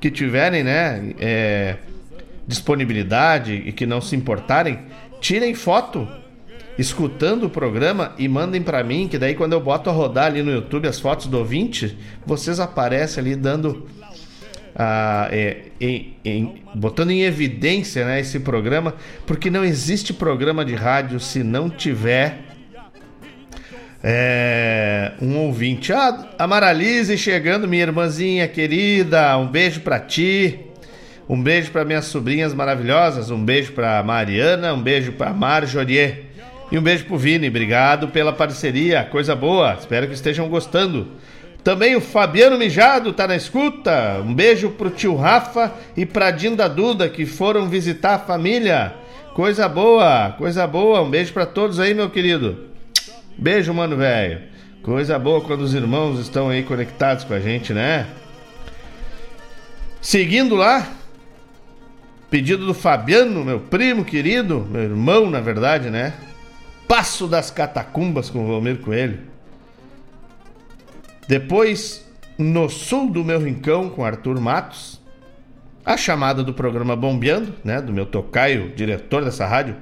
[0.00, 1.76] que tiverem, né, é,
[2.46, 4.80] disponibilidade e que não se importarem,
[5.20, 6.08] tirem foto
[6.78, 10.42] escutando o programa e mandem para mim, que daí quando eu boto a rodar ali
[10.42, 13.86] no YouTube as fotos do ouvinte, vocês aparecem ali dando
[14.74, 18.94] ah, é, em, em, botando em evidência né, esse programa,
[19.26, 22.38] porque não existe programa de rádio se não tiver
[24.02, 25.92] é, um ouvinte.
[25.92, 30.60] Ah, a Maralise chegando, minha irmãzinha querida, um beijo para ti.
[31.28, 36.24] Um beijo para minhas sobrinhas maravilhosas, um beijo para Mariana, um beijo para Marjorie
[36.72, 37.46] e um beijo pro Vini.
[37.46, 39.74] Obrigado pela parceria, coisa boa.
[39.78, 41.06] Espero que estejam gostando.
[41.62, 44.20] Também o Fabiano Mijado tá na escuta.
[44.24, 48.94] Um beijo pro tio Rafa e pra Dinda Duda que foram visitar a família.
[49.34, 51.02] Coisa boa, coisa boa.
[51.02, 52.66] Um beijo para todos aí, meu querido.
[53.36, 54.42] Beijo, mano, velho.
[54.82, 58.06] Coisa boa quando os irmãos estão aí conectados com a gente, né?
[60.00, 60.88] Seguindo lá,
[62.30, 66.14] pedido do Fabiano, meu primo querido, meu irmão, na verdade, né?
[66.88, 69.29] Passo das Catacumbas com o Valmir Coelho.
[71.30, 72.04] Depois,
[72.36, 75.00] no sul do meu rincão, com Arthur Matos,
[75.84, 79.76] a chamada do programa Bombeando, né, do meu tocaio, diretor dessa rádio,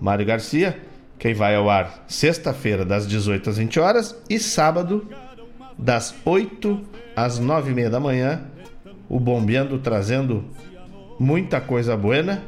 [0.00, 0.78] Mário Garcia,
[1.18, 5.08] que vai ao ar sexta-feira, das 18 às 20 horas, e sábado,
[5.76, 6.80] das 8
[7.16, 8.42] às 9 e meia da manhã,
[9.08, 10.44] o Bombeando trazendo
[11.18, 12.44] muita coisa buena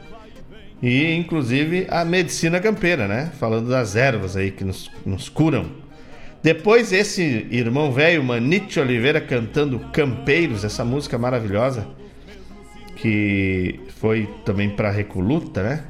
[0.80, 3.32] e inclusive a medicina campeira, né?
[3.36, 5.87] Falando das ervas aí que nos, nos curam
[6.42, 11.86] depois esse irmão velho, Manite Oliveira, cantando Campeiros, essa música maravilhosa,
[12.96, 15.84] que foi também para Recoluta, né?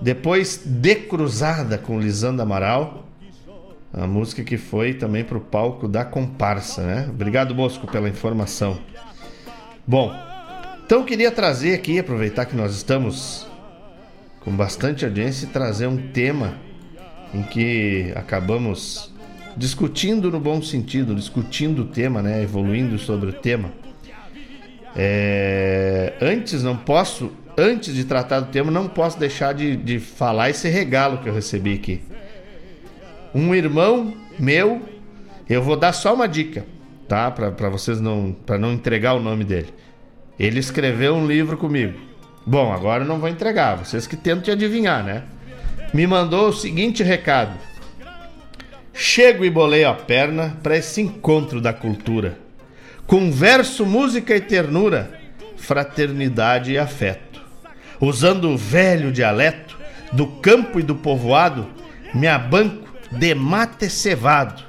[0.00, 3.08] Depois De Cruzada com Lisandro Amaral,
[3.92, 7.06] a música que foi também para o palco da comparsa, né?
[7.08, 8.78] Obrigado, Bosco, pela informação.
[9.86, 10.12] Bom,
[10.84, 13.46] então queria trazer aqui, aproveitar que nós estamos
[14.40, 16.58] com bastante audiência, e trazer um tema
[17.32, 19.13] em que acabamos
[19.56, 22.42] discutindo no bom sentido, discutindo o tema, né?
[22.42, 23.72] Evoluindo sobre o tema.
[24.96, 26.14] É...
[26.20, 30.68] Antes não posso, antes de tratar do tema, não posso deixar de, de falar esse
[30.68, 32.00] regalo que eu recebi aqui.
[33.34, 34.82] Um irmão meu,
[35.48, 36.64] eu vou dar só uma dica,
[37.08, 37.30] tá?
[37.30, 39.68] Para vocês não, para não entregar o nome dele.
[40.38, 41.98] Ele escreveu um livro comigo.
[42.46, 45.24] Bom, agora eu não vou entregar, vocês que tentam adivinhar, né?
[45.92, 47.56] Me mandou o seguinte recado.
[48.94, 52.38] Chego e boleio a perna para esse encontro da cultura.
[53.06, 55.20] Converso, música e ternura,
[55.56, 57.42] fraternidade e afeto.
[58.00, 59.76] Usando o velho dialeto
[60.12, 61.68] do campo e do povoado,
[62.14, 64.62] me abanco de mate cevado.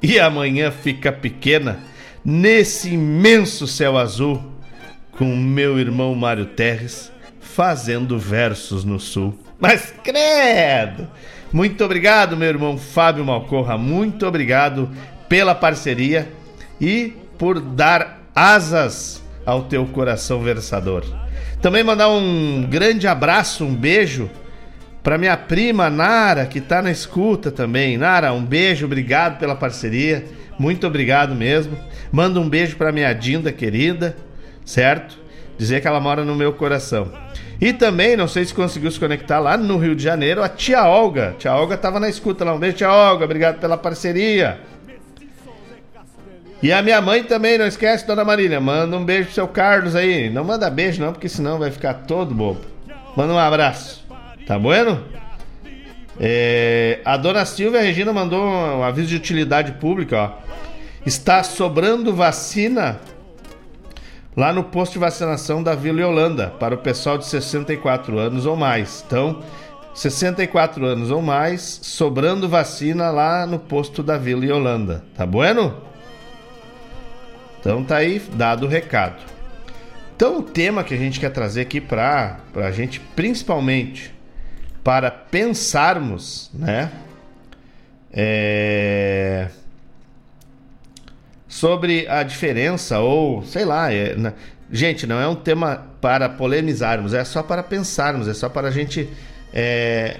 [0.00, 1.80] E amanhã fica pequena
[2.24, 4.40] nesse imenso céu azul,
[5.10, 9.38] com meu irmão Mário Terres fazendo versos no sul.
[9.58, 11.08] Mas credo!
[11.52, 13.76] Muito obrigado, meu irmão Fábio Malcorra.
[13.76, 14.88] Muito obrigado
[15.28, 16.32] pela parceria
[16.80, 21.04] e por dar asas ao teu coração versador.
[21.60, 24.30] Também mandar um grande abraço, um beijo
[25.02, 27.98] para minha prima Nara, que está na escuta também.
[27.98, 30.24] Nara, um beijo, obrigado pela parceria.
[30.58, 31.76] Muito obrigado mesmo.
[32.10, 34.16] Manda um beijo para minha Dinda querida,
[34.64, 35.18] certo?
[35.58, 37.12] Dizer que ela mora no meu coração.
[37.62, 40.82] E também, não sei se conseguiu se conectar lá no Rio de Janeiro, a tia
[40.82, 41.36] Olga.
[41.38, 42.52] Tia Olga estava na escuta lá.
[42.52, 43.24] Um beijo, tia Olga.
[43.24, 44.58] Obrigado pela parceria.
[46.60, 48.60] E a minha mãe também, não esquece, dona Marília.
[48.60, 50.28] Manda um beijo pro seu Carlos aí.
[50.28, 52.62] Não manda beijo, não, porque senão vai ficar todo bobo.
[53.16, 54.04] Manda um abraço.
[54.44, 55.00] Tá bueno?
[56.18, 60.30] É, a dona Silvia Regina mandou um aviso de utilidade pública, ó.
[61.06, 62.98] Está sobrando vacina
[64.36, 68.56] lá no posto de vacinação da Vila Yolanda, para o pessoal de 64 anos ou
[68.56, 69.04] mais.
[69.06, 69.42] Então,
[69.94, 75.04] 64 anos ou mais, sobrando vacina lá no posto da Vila Yolanda.
[75.14, 75.74] Tá bueno?
[77.60, 79.22] Então tá aí dado o recado.
[80.16, 84.12] Então o tema que a gente quer trazer aqui para a gente, principalmente
[84.82, 86.90] para pensarmos, né?
[88.12, 89.48] É
[91.52, 94.16] sobre a diferença, ou sei lá, é,
[94.74, 98.70] Gente, não é um tema para polemizarmos, é só para pensarmos, é só para a
[98.70, 99.06] gente,
[99.52, 100.16] é,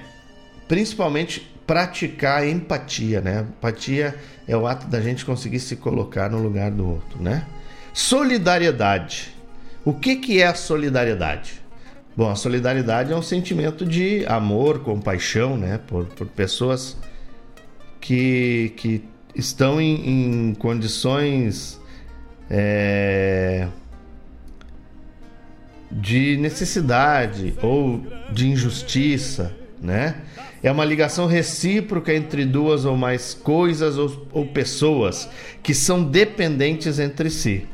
[0.69, 3.47] principalmente, praticar empatia, né?
[3.49, 4.15] Empatia
[4.47, 7.47] é o ato da gente conseguir se colocar no lugar do outro, né?
[7.95, 9.35] Solidariedade.
[9.87, 11.63] O que, que é a solidariedade?
[12.15, 15.81] Bom, a solidariedade é um sentimento de amor, compaixão, né?
[15.87, 16.95] Por, por pessoas
[17.99, 19.03] que, que
[19.35, 21.81] estão em, em condições
[22.51, 23.67] é,
[25.91, 30.17] de necessidade ou de injustiça, né?
[30.63, 35.29] É uma ligação recíproca entre duas ou mais coisas ou, ou pessoas
[35.61, 37.67] que são dependentes entre si.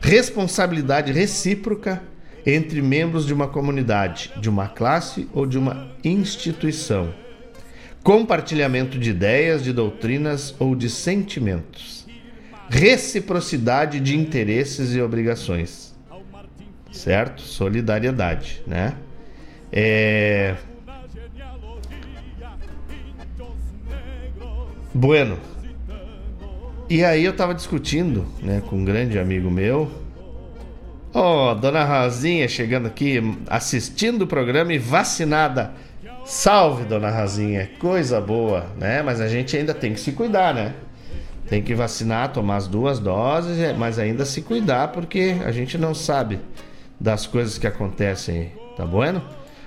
[0.00, 2.02] Responsabilidade recíproca
[2.46, 7.12] entre membros de uma comunidade, de uma classe ou de uma instituição.
[8.04, 12.06] Compartilhamento de ideias, de doutrinas ou de sentimentos.
[12.68, 15.94] Reciprocidade de interesses e obrigações.
[16.92, 17.40] Certo?
[17.40, 18.94] Solidariedade, né?
[19.72, 20.54] É...
[24.92, 25.38] Bueno.
[26.90, 29.90] E aí eu tava discutindo, né, com um grande amigo meu.
[31.14, 35.72] Ó, oh, dona Rosinha chegando aqui, assistindo o programa e vacinada.
[36.24, 39.02] Salve, dona Rosinha, coisa boa, né?
[39.02, 40.72] Mas a gente ainda tem que se cuidar, né?
[41.50, 45.76] Tem que vacinar, tomar as duas doses, é, mas ainda se cuidar porque a gente
[45.76, 46.40] não sabe
[46.98, 49.22] das coisas que acontecem, tá bueno?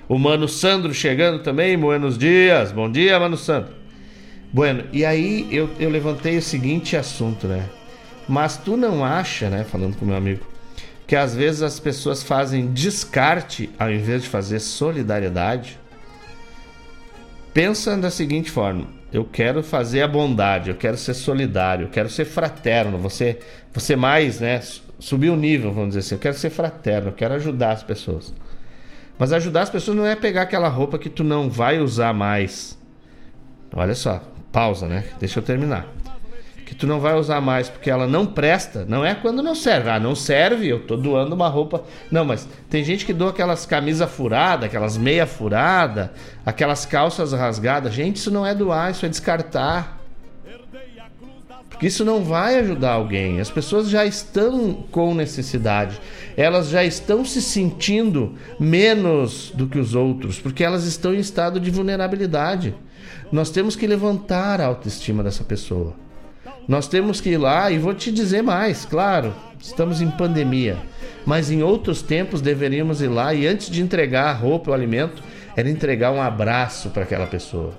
[0.08, 2.72] O Mano Sandro chegando também, buenos dias.
[2.72, 3.72] Bom dia, Mano Sandro.
[4.52, 7.68] Bueno, e aí eu, eu levantei o seguinte assunto, né?
[8.28, 10.44] Mas tu não acha, né, falando com meu amigo,
[11.06, 15.78] que às vezes as pessoas fazem descarte ao invés de fazer solidariedade?
[17.58, 22.08] Pensa da seguinte forma: eu quero fazer a bondade, eu quero ser solidário, eu quero
[22.08, 23.40] ser fraterno, você,
[23.74, 24.60] você mais, né,
[25.00, 26.14] subir o nível, vamos dizer assim.
[26.14, 28.32] Eu quero ser fraterno, eu quero ajudar as pessoas.
[29.18, 32.78] Mas ajudar as pessoas não é pegar aquela roupa que tu não vai usar mais.
[33.74, 35.02] Olha só, pausa, né?
[35.18, 35.84] Deixa eu terminar.
[36.68, 39.88] Que tu não vai usar mais porque ela não presta, não é quando não serve.
[39.88, 41.82] Ah, não serve, eu tô doando uma roupa.
[42.10, 46.12] Não, mas tem gente que doa aquelas camisas furadas, aquelas meia furada,
[46.44, 47.94] aquelas calças rasgadas.
[47.94, 49.98] Gente, isso não é doar, isso é descartar.
[51.70, 53.40] Porque isso não vai ajudar alguém.
[53.40, 55.98] As pessoas já estão com necessidade.
[56.36, 61.58] Elas já estão se sentindo menos do que os outros, porque elas estão em estado
[61.58, 62.74] de vulnerabilidade.
[63.32, 65.94] Nós temos que levantar a autoestima dessa pessoa.
[66.68, 70.76] Nós temos que ir lá e vou te dizer mais, claro, estamos em pandemia,
[71.24, 75.22] mas em outros tempos deveríamos ir lá e antes de entregar a roupa, o alimento,
[75.56, 77.72] era entregar um abraço para aquela pessoa.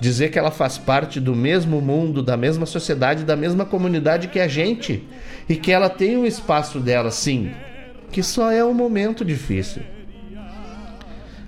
[0.00, 4.38] Dizer que ela faz parte do mesmo mundo, da mesma sociedade, da mesma comunidade que
[4.38, 5.02] a gente
[5.48, 7.50] e que ela tem um espaço dela, sim,
[8.12, 9.82] que só é um momento difícil.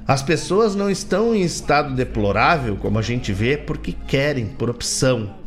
[0.09, 5.39] As pessoas não estão em estado deplorável, como a gente vê, porque querem, por opção.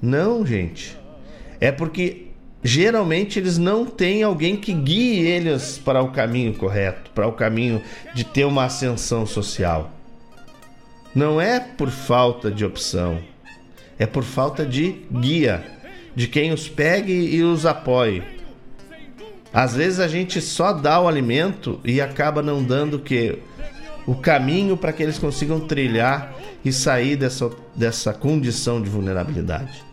[0.00, 0.96] Não, gente.
[1.60, 2.28] É porque
[2.62, 7.82] geralmente eles não têm alguém que guie eles para o caminho correto, para o caminho
[8.14, 9.90] de ter uma ascensão social.
[11.14, 13.18] Não é por falta de opção,
[13.98, 15.64] é por falta de guia,
[16.14, 18.22] de quem os pegue e os apoie.
[19.52, 23.38] Às vezes a gente só dá o alimento e acaba não dando o que
[24.06, 26.32] o caminho para que eles consigam trilhar
[26.64, 29.89] e sair dessa, dessa condição de vulnerabilidade.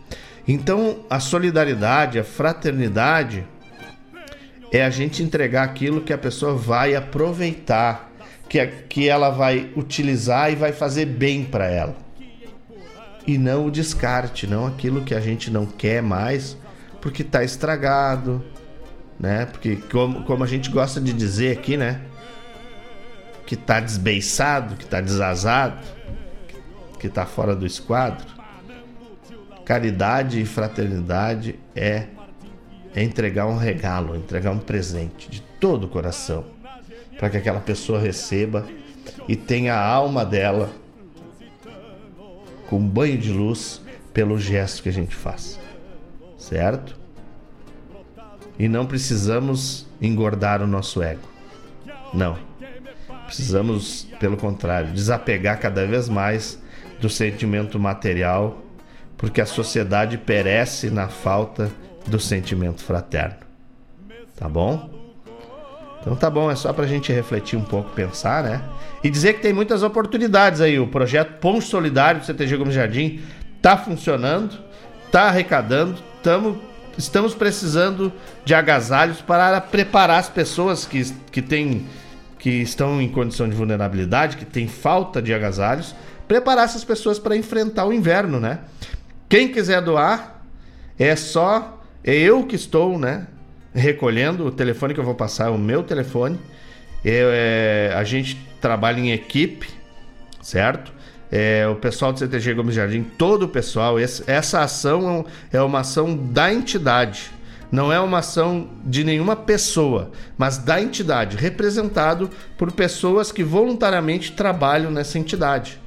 [0.48, 3.46] Então, a solidariedade, a fraternidade
[4.72, 8.10] é a gente entregar aquilo que a pessoa vai aproveitar,
[8.48, 11.96] que, que ela vai utilizar e vai fazer bem para ela.
[13.26, 16.56] E não o descarte, não aquilo que a gente não quer mais,
[17.00, 18.42] porque está estragado,
[19.20, 19.44] né?
[19.44, 22.00] Porque como, como a gente gosta de dizer aqui, né?
[23.48, 25.78] que está desbeiçado, que está desazado,
[27.00, 28.37] que está fora do esquadro.
[29.68, 32.06] Caridade e fraternidade é,
[32.94, 36.46] é entregar um regalo, entregar um presente de todo o coração,
[37.18, 38.66] para que aquela pessoa receba
[39.28, 40.70] e tenha a alma dela
[42.70, 43.82] com um banho de luz
[44.14, 45.60] pelo gesto que a gente faz.
[46.38, 46.96] Certo?
[48.58, 51.28] E não precisamos engordar o nosso ego.
[52.14, 52.38] Não.
[53.26, 56.58] Precisamos, pelo contrário, desapegar cada vez mais
[57.02, 58.64] do sentimento material,
[59.18, 61.70] porque a sociedade perece na falta
[62.06, 63.36] do sentimento fraterno.
[64.36, 64.88] Tá bom?
[66.00, 68.62] Então tá bom, é só pra gente refletir um pouco, pensar, né?
[69.02, 70.78] E dizer que tem muitas oportunidades aí.
[70.78, 73.20] O projeto Ponto Solidário do CTG Gomes Jardim
[73.60, 74.56] tá funcionando,
[75.10, 76.56] tá arrecadando, estamos
[76.96, 78.12] estamos precisando
[78.44, 81.86] de agasalhos para preparar as pessoas que, que, tem,
[82.38, 85.94] que estão em condição de vulnerabilidade, que tem falta de agasalhos,
[86.26, 88.58] preparar essas pessoas para enfrentar o inverno, né?
[89.28, 90.42] Quem quiser doar,
[90.98, 93.26] é só é eu que estou, né,
[93.74, 96.38] recolhendo o telefone que eu vou passar, é o meu telefone.
[97.04, 99.68] É, é, a gente trabalha em equipe,
[100.40, 100.92] certo?
[101.30, 105.80] É, o pessoal do CTG Gomes Jardim, todo o pessoal, esse, essa ação é uma
[105.80, 107.30] ação da entidade.
[107.70, 114.32] Não é uma ação de nenhuma pessoa, mas da entidade, representado por pessoas que voluntariamente
[114.32, 115.78] trabalham nessa entidade.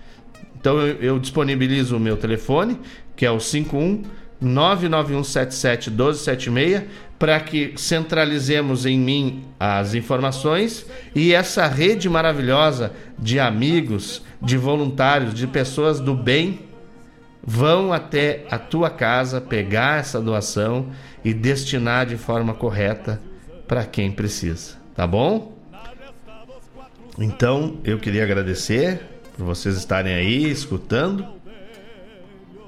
[0.59, 2.79] Então eu, eu disponibilizo o meu telefone,
[3.21, 4.01] que é o 51
[4.41, 6.81] 99177 1276,
[7.19, 15.35] para que centralizemos em mim as informações e essa rede maravilhosa de amigos, de voluntários,
[15.35, 16.61] de pessoas do bem
[17.43, 20.87] vão até a tua casa pegar essa doação
[21.23, 23.21] e destinar de forma correta
[23.67, 25.55] para quem precisa, tá bom?
[27.19, 28.99] Então, eu queria agradecer
[29.37, 31.39] por vocês estarem aí escutando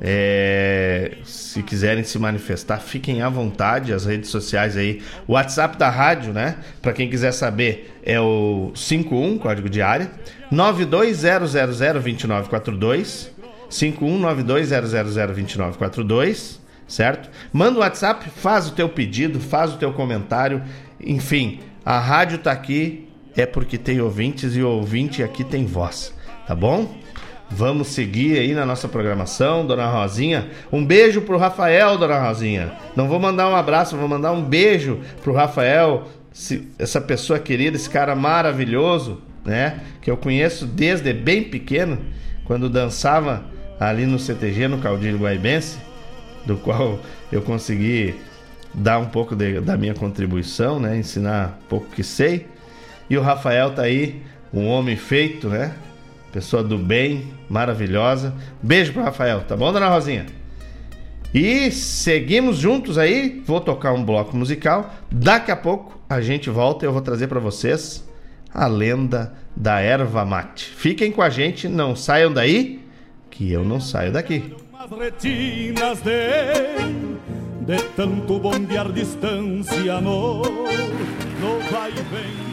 [0.05, 3.93] é, se quiserem se manifestar, fiquem à vontade.
[3.93, 5.01] As redes sociais aí.
[5.25, 6.57] O WhatsApp da rádio, né?
[6.81, 10.11] Para quem quiser saber, é o 51, código de área,
[10.51, 13.31] 920002942.
[13.69, 17.29] 51920002942, certo?
[17.51, 20.61] Manda o WhatsApp, faz o teu pedido, faz o teu comentário.
[20.99, 26.13] Enfim, a rádio tá aqui é porque tem ouvintes e o ouvinte aqui tem voz,
[26.45, 26.95] tá bom?
[27.49, 30.49] Vamos seguir aí na nossa programação, dona Rosinha.
[30.71, 32.73] Um beijo pro Rafael, dona Rosinha.
[32.95, 36.07] Não vou mandar um abraço, vou mandar um beijo pro Rafael,
[36.79, 39.81] essa pessoa querida, esse cara maravilhoso, né?
[40.01, 41.99] Que eu conheço desde bem pequeno,
[42.45, 43.43] quando dançava
[43.79, 45.77] ali no CTG, no Caudilho Guaibense,
[46.45, 46.99] do qual
[47.31, 48.15] eu consegui
[48.73, 50.97] dar um pouco de, da minha contribuição, né?
[50.97, 52.47] Ensinar pouco que sei.
[53.09, 55.73] E o Rafael tá aí, um homem feito, né?
[56.33, 58.33] Pessoa do bem, maravilhosa.
[58.61, 60.25] Beijo pro Rafael, tá bom, dona Rosinha?
[61.31, 63.41] E seguimos juntos aí.
[63.45, 64.93] Vou tocar um bloco musical.
[65.11, 68.03] Daqui a pouco a gente volta e eu vou trazer para vocês
[68.51, 70.65] a lenda da erva mate.
[70.65, 72.83] Fiquem com a gente, não saiam daí,
[73.29, 74.55] que eu não saio daqui.
[77.61, 80.01] de, tanto bombear distância
[81.71, 82.52] vai vem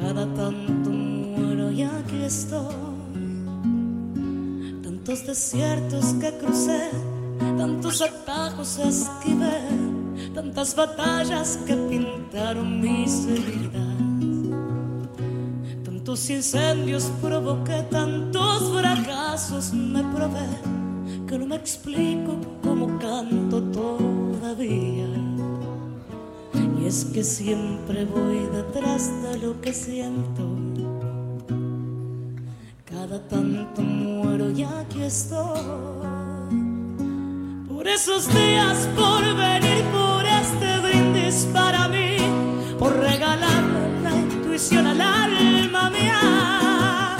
[0.00, 2.74] cada tanto muero y aquí estoy.
[4.82, 6.90] Tantos desiertos que crucé,
[7.58, 9.60] tantos atajos esquivé,
[10.34, 13.96] tantas batallas que pintaron mis heridas.
[15.84, 20.48] Tantos incendios provoqué, tantos fracasos me probé,
[21.26, 25.09] que no me explico cómo canto todavía
[26.90, 30.42] es que siempre voy detrás de lo que siento.
[32.84, 35.60] Cada tanto muero y aquí estoy.
[37.68, 42.16] Por esos días, por venir, por este brindis para mí,
[42.76, 47.16] por regalarle la intuición al alma mía.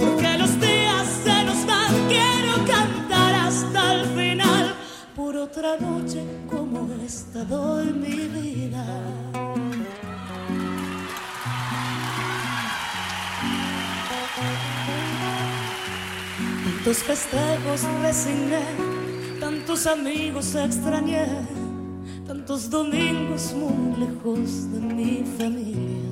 [0.00, 4.74] Porque los días se nos van, quiero cantar hasta el final
[5.14, 6.45] por otra noche
[7.06, 8.84] esta doy vida.
[16.64, 18.66] Tantos festejos resigné,
[19.38, 21.26] tantos amigos extrañé,
[22.26, 26.06] tantos domingos muy lejos de mi familia.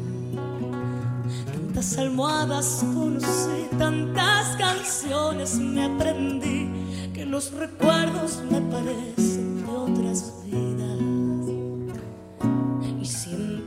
[1.54, 6.70] Tantas almohadas conocí, tantas canciones me aprendí,
[7.12, 9.33] que los recuerdos me parecen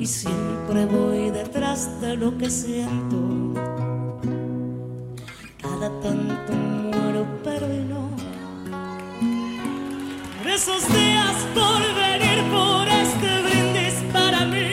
[0.00, 3.18] Y siempre voy detrás de lo que siento.
[5.60, 8.08] Cada tanto muero, pero no.
[10.38, 14.70] Por esos días por venir por este brindis para mí,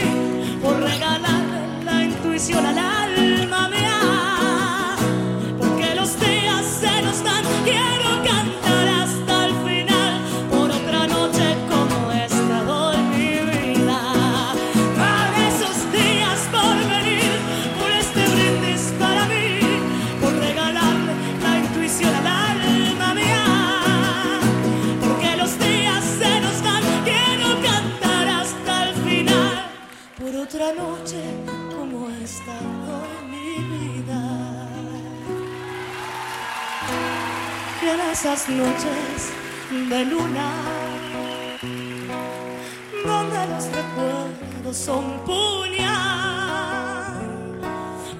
[0.63, 1.43] por regalar
[1.84, 2.96] la intuición al alma
[38.20, 39.32] esas noches
[39.70, 40.49] de luna,
[43.05, 47.13] donde los recuerdos son puñal,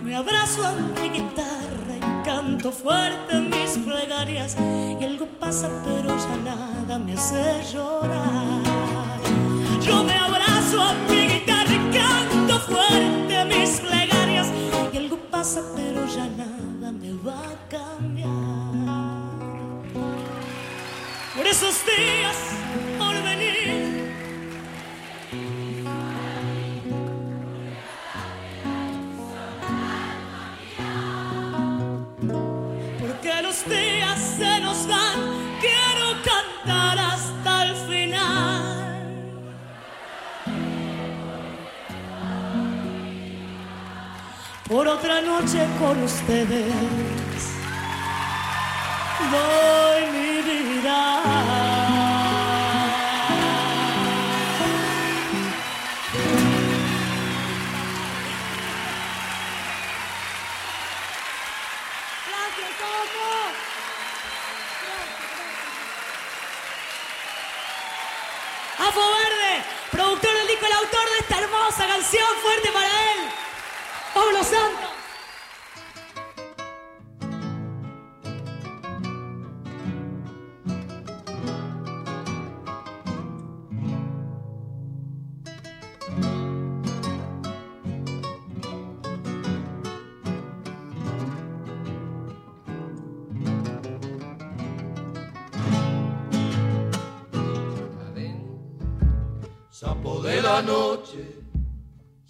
[0.04, 4.56] me abrazo a mi guitarra y canto fuerte mis plegarias.
[5.02, 8.62] Y algo pasa, pero ya nada me hace llorar.
[9.82, 14.48] Yo me abrazo a mi guitarra y canto fuerte mis plegarias.
[14.94, 17.67] Y algo pasa, pero ya nada me va a
[21.58, 22.38] esos días
[23.00, 24.14] por venir.
[33.00, 35.20] Porque los días se nos dan,
[35.60, 39.08] quiero cantar hasta el final.
[44.70, 47.57] Por otra noche con ustedes,
[49.26, 52.07] doy mi vida.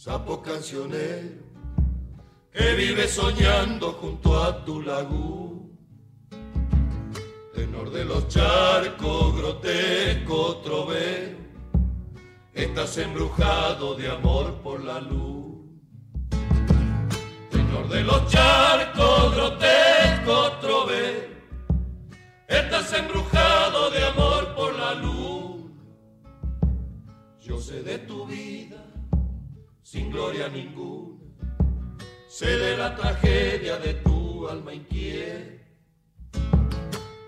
[0.08, 1.44] Sapo cancionero,
[2.54, 5.68] que vive soñando junto a tu laguna.
[7.54, 11.40] Tenor de los charcos, grotesco trovero,
[12.54, 15.58] estás embrujado de amor por la luz.
[17.52, 21.28] Tenor de los charcos, grotesco trovero,
[22.48, 25.70] estás embrujado de amor por la luz.
[27.42, 28.97] Yo sé de tu vida
[29.90, 31.16] sin gloria ninguna,
[32.28, 35.64] sé de la tragedia de tu alma inquieta.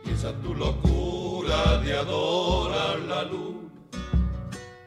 [0.04, 3.72] Y tu locura de adorar la luna,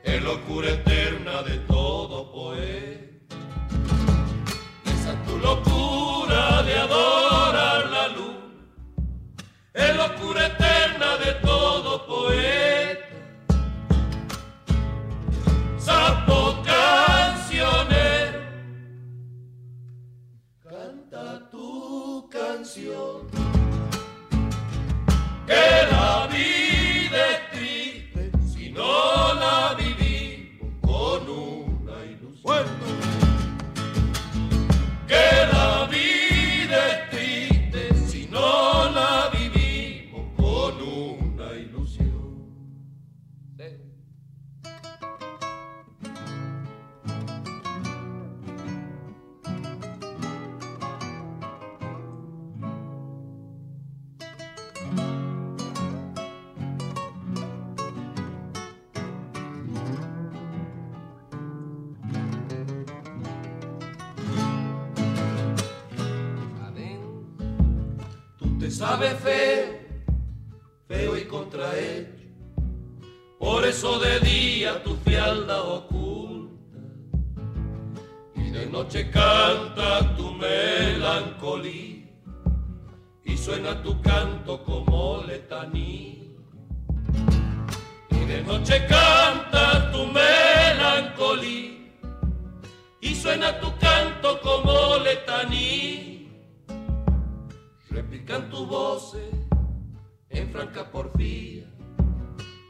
[0.05, 3.37] es locura eterna de todo poeta.
[4.85, 9.07] Esa tu locura de adorar la luna,
[9.73, 12.33] es locura eterna de todo poeta.
[22.63, 23.27] Canción.
[25.47, 26.22] Que la
[68.93, 69.78] sabe feo,
[70.86, 72.24] feo y contrahecho.
[73.38, 76.53] Por eso de día tu fialda oculta
[78.34, 82.07] y de noche canta tu melancolía
[83.24, 86.24] y suena tu canto como letanía.
[88.11, 91.78] Y de noche canta tu melancolía
[93.01, 96.12] y suena tu canto como letanía
[98.13, 99.33] Repican tu voces
[100.29, 101.65] en franca porfía,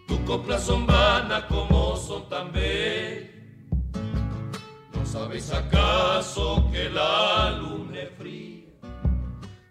[0.07, 3.69] tu copla son vana como son también.
[4.95, 8.71] ¿No sabes acaso que la luna es fría?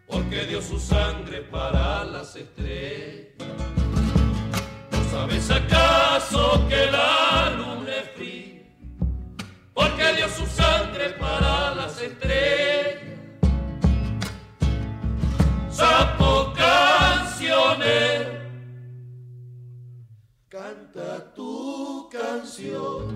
[0.08, 3.48] Porque dio su sangre para las estrellas.
[4.92, 8.62] ¿No sabes acaso que la luna es fría?
[9.74, 13.01] porque dio su sangre para las estrellas.
[15.82, 18.28] Sapo canciones,
[20.48, 23.16] canta tu canción.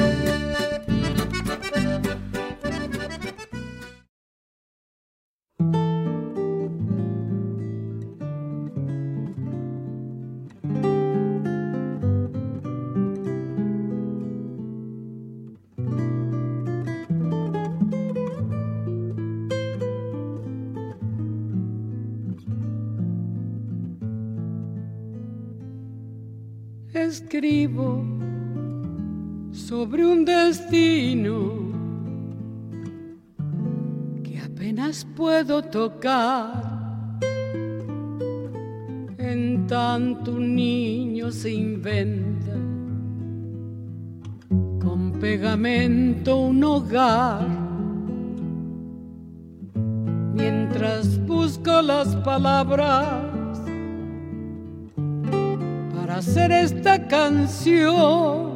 [35.71, 37.19] Tocar.
[39.17, 42.51] En tanto un niño se inventa
[44.81, 47.47] con pegamento un hogar.
[50.33, 53.23] Mientras busco las palabras
[55.95, 58.50] para hacer esta canción,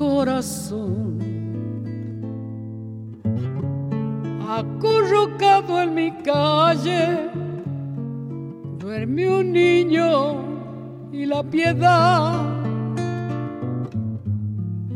[0.00, 1.18] corazón.
[4.48, 7.30] Acurrucado en mi calle,
[8.78, 10.08] duerme un niño
[11.12, 12.46] y la piedad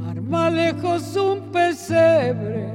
[0.09, 2.73] arma lejos un pesebre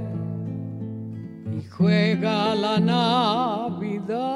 [1.57, 4.29] y juega la Navidad.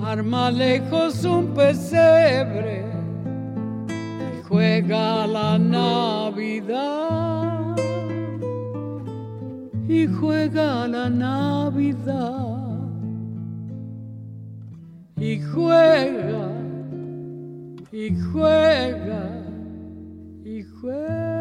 [0.00, 2.87] Arma lejos un pesebre
[4.48, 7.06] juega la Navidad.
[9.88, 12.58] Y juega la Navidad.
[15.16, 16.52] Y juega,
[17.90, 19.44] y juega,
[20.44, 21.37] y juega.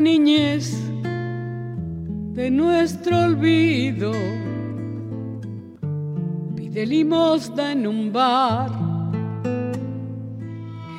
[0.00, 0.72] Niñez
[2.34, 4.12] de nuestro olvido.
[6.56, 8.70] Pide limosna en un bar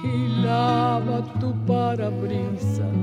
[0.03, 2.97] y lava tu parabrisas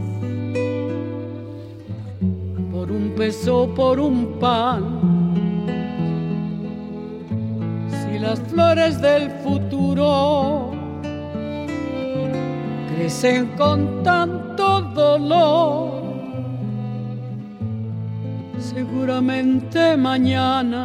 [2.70, 4.82] por un peso, por un pan.
[7.89, 10.73] Si las flores del futuro
[12.94, 14.45] crecen con tanto
[14.97, 16.02] dolor.
[18.59, 20.82] Seguramente mañana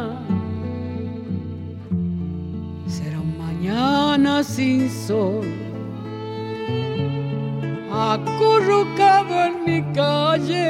[2.86, 5.46] será un mañana sin sol.
[7.90, 10.68] Acurrucado en mi calle,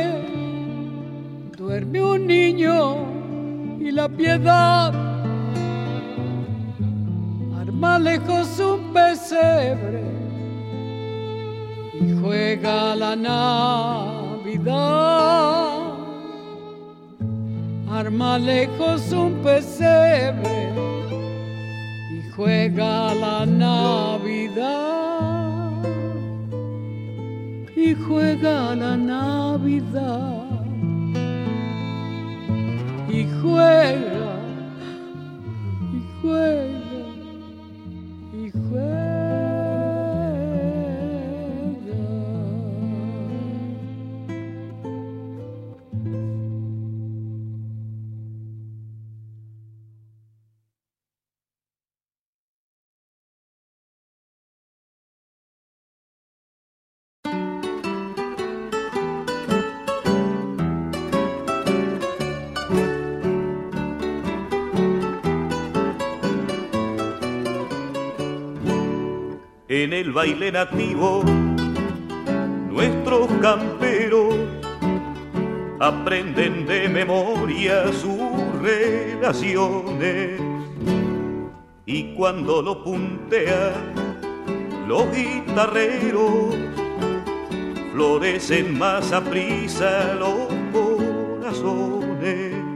[1.56, 2.78] duerme un niño
[3.80, 4.92] y la piedad
[7.60, 10.11] arma lejos un pesebre
[12.02, 13.92] y juega la Navidad.
[17.90, 20.72] Arma lejos un pesebre
[22.10, 24.92] y juega la Navidad.
[27.76, 30.38] Y juega la Navidad.
[33.08, 34.38] Y juega,
[35.92, 36.71] y juega,
[70.12, 71.24] baile nativo.
[72.70, 74.34] Nuestros camperos
[75.80, 78.20] aprenden de memoria sus
[78.60, 80.40] relaciones
[81.86, 83.72] y cuando lo puntean
[84.86, 86.54] los guitarreros
[87.92, 92.71] florecen más a prisa los corazones.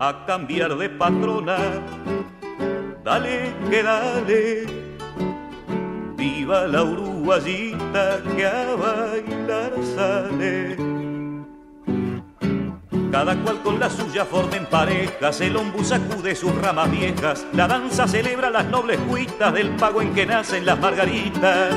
[0.00, 1.58] A cambiar de patrona.
[3.04, 4.66] Dale que dale,
[6.16, 10.76] viva la uruguayita que a bailar sale.
[13.10, 18.08] Cada cual con la suya formen parejas, el ombú sacude sus ramas viejas, la danza
[18.08, 21.74] celebra las nobles cuitas del pago en que nacen las margaritas.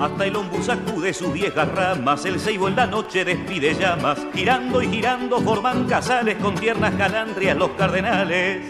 [0.00, 4.80] Hasta el ombú sacude sus viejas ramas, el ceibo en la noche despide llamas, girando
[4.80, 8.60] y girando forman casales con tiernas calandrias los cardenales.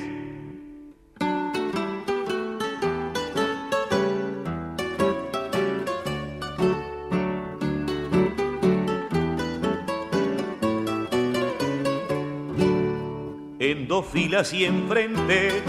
[13.59, 15.62] En dos filas y enfrente,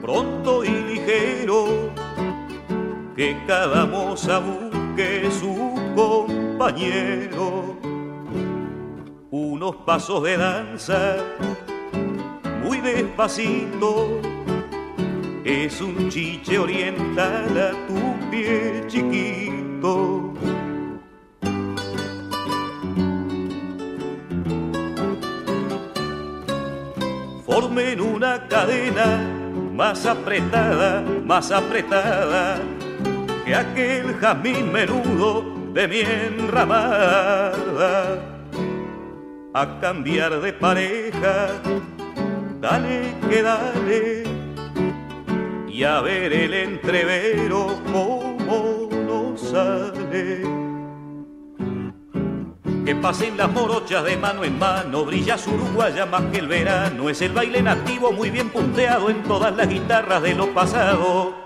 [0.00, 1.90] pronto y ligero,
[3.22, 5.54] que cada moza busque su
[5.94, 7.76] compañero.
[9.30, 11.18] Unos pasos de danza,
[12.64, 14.20] muy despacito,
[15.44, 20.34] es un chiche oriental a tu pie chiquito.
[27.46, 29.20] Formen una cadena
[29.72, 32.60] más apretada, más apretada
[33.44, 37.38] que aquel jazmín menudo de mi enramada.
[39.54, 41.48] A cambiar de pareja,
[42.60, 44.22] dale que dale,
[45.68, 50.42] y a ver el entrevero cómo nos sale.
[52.84, 57.10] Que pasen las morochas de mano en mano, brilla su uruguaya más que el verano,
[57.10, 61.41] es el baile nativo muy bien punteado en todas las guitarras de lo pasado.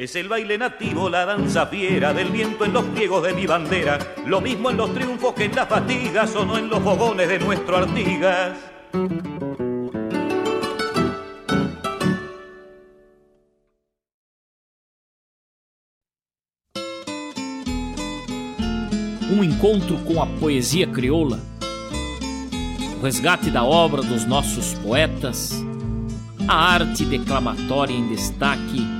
[0.00, 3.98] Es el baile nativo, la danza fiera del viento en los pliegos de mi bandera.
[4.24, 7.38] Lo mismo en los triunfos que en las fatigas o no en los fogones de
[7.38, 8.56] nuestro Artigas.
[19.30, 21.38] Um encontro com a poesia crioula,
[22.96, 25.62] o resgate da obra dos nossos poetas,
[26.48, 28.99] a arte declamatória em destaque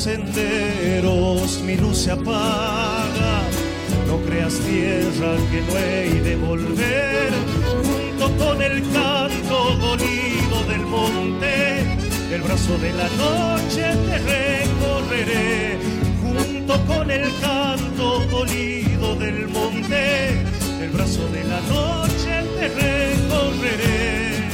[0.00, 3.42] Senderos mi luz se apaga.
[4.06, 7.30] No creas tierra que no he de volver,
[7.84, 11.80] junto con el canto dolido del monte,
[12.34, 15.78] el brazo de la noche te recorreré,
[16.22, 20.30] junto con el canto dolido del monte,
[20.82, 24.48] el brazo de la noche te recorreré.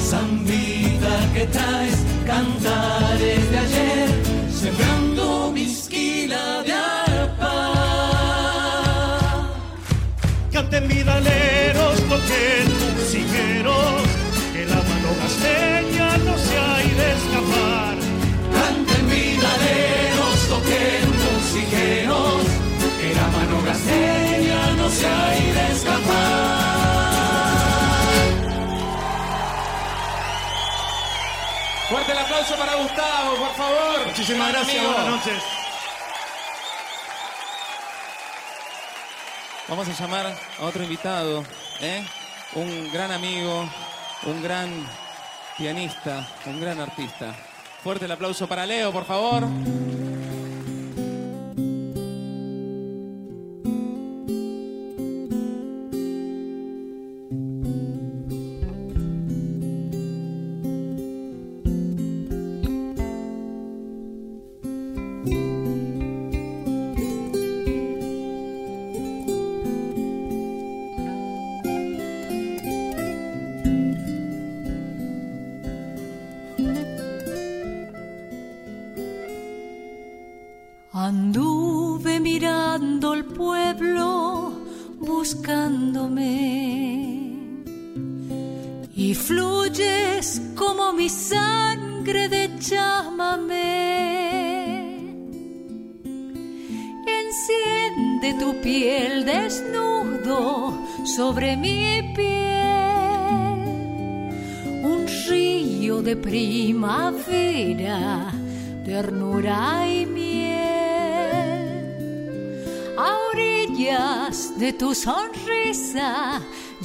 [0.00, 4.23] Zambita que traes cantares de ayer,
[4.64, 6.72] sembrando mi esquina de
[10.52, 12.66] canten vidaleros, toquen
[12.96, 14.02] musiqueros,
[14.54, 17.94] que la mano gasteña no se ha de escapar.
[18.56, 22.42] Canten vidaleros, toquen musiqueros,
[23.00, 26.73] que la mano gasteña no se ha de escapar.
[31.94, 34.06] Fuerte el aplauso para Gustavo, por favor.
[34.08, 35.42] Muchísimas gracias, buenas noches.
[39.68, 41.44] Vamos a llamar a otro invitado,
[41.80, 42.04] ¿eh?
[42.56, 43.70] un gran amigo,
[44.24, 44.70] un gran
[45.56, 47.32] pianista, un gran artista.
[47.84, 49.44] Fuerte el aplauso para Leo, por favor.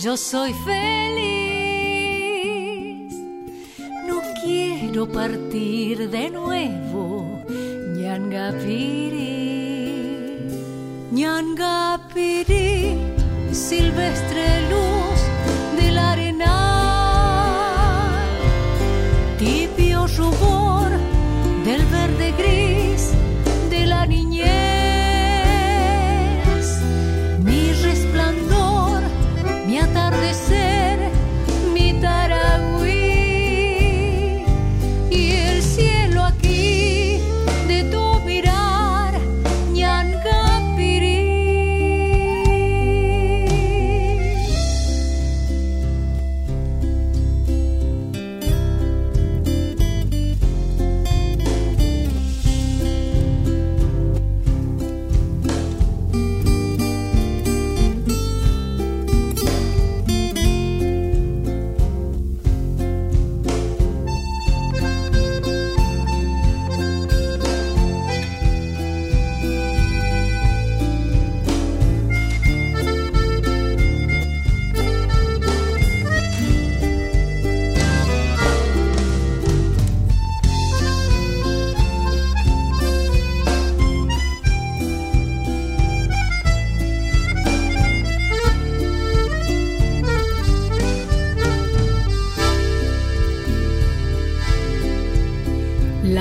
[0.01, 1.13] Yo soy feliz.
[4.07, 7.43] No quiero partir de nuevo,
[7.97, 9.35] ñangapiri,
[11.11, 12.97] ñangapiri
[13.51, 14.38] silvestre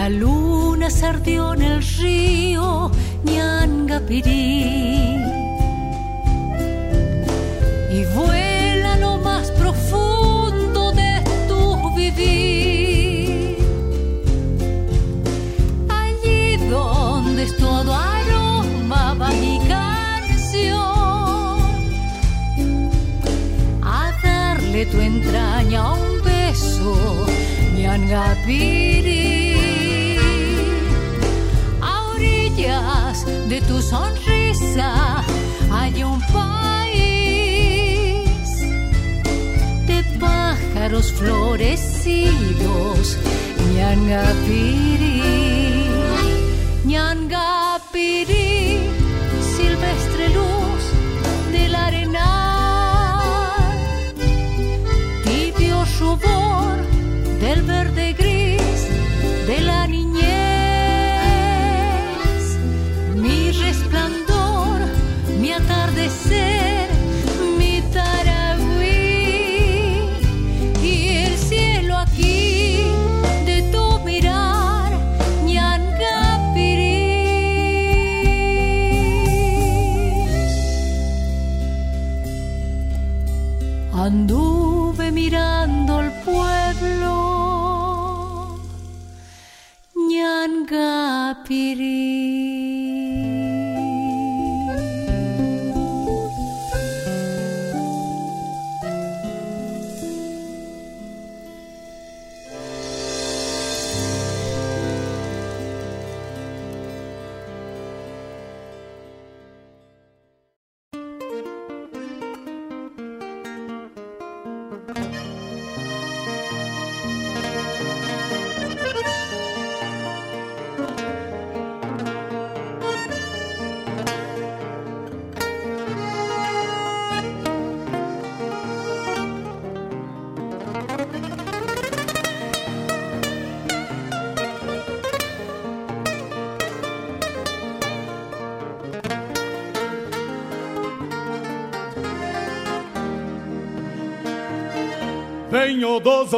[0.08, 2.90] luna se ardió en el río
[3.24, 5.16] Ñangapirí
[7.90, 13.56] y vuela lo más profundo de tu vivir.
[15.88, 20.78] Allí donde es todo aroma mi canción
[23.82, 27.26] a darle tu entraña un beso,
[27.76, 29.37] Ñangapiri.
[33.60, 35.24] Tu sonrisa
[35.72, 36.94] hay un país
[39.86, 43.16] de pájaros florecidos,
[43.74, 43.74] Ñangapiri.
[43.74, 44.97] Ñangapiri,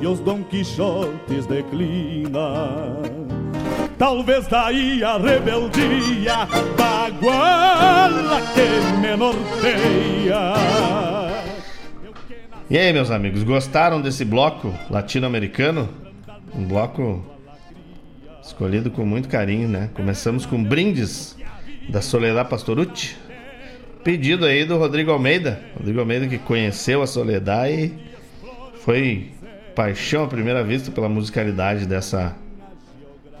[0.00, 2.96] e os Dom Quixotes declina.
[3.98, 6.46] Talvez daí a rebeldia
[6.76, 10.52] baguala que me norteia.
[12.68, 15.88] E aí, meus amigos, gostaram desse bloco latino-americano?
[16.54, 17.24] Um bloco
[18.42, 19.88] escolhido com muito carinho, né?
[19.94, 21.36] Começamos com Brindes,
[21.88, 23.16] da Soledad Pastorucci.
[24.04, 25.62] Pedido aí do Rodrigo Almeida.
[25.76, 27.94] Rodrigo Almeida que conheceu a Soledad e
[28.84, 29.32] foi
[29.76, 32.34] paixão à primeira vista pela musicalidade dessa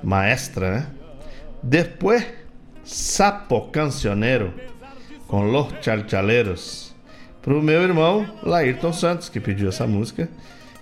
[0.04, 0.86] maestra, né?
[1.62, 2.24] Depois,
[2.84, 4.54] Sapo Cancioneiro
[5.26, 6.94] com Los Chalchaleros
[7.42, 10.28] pro meu irmão Laírton Santos, que pediu essa música.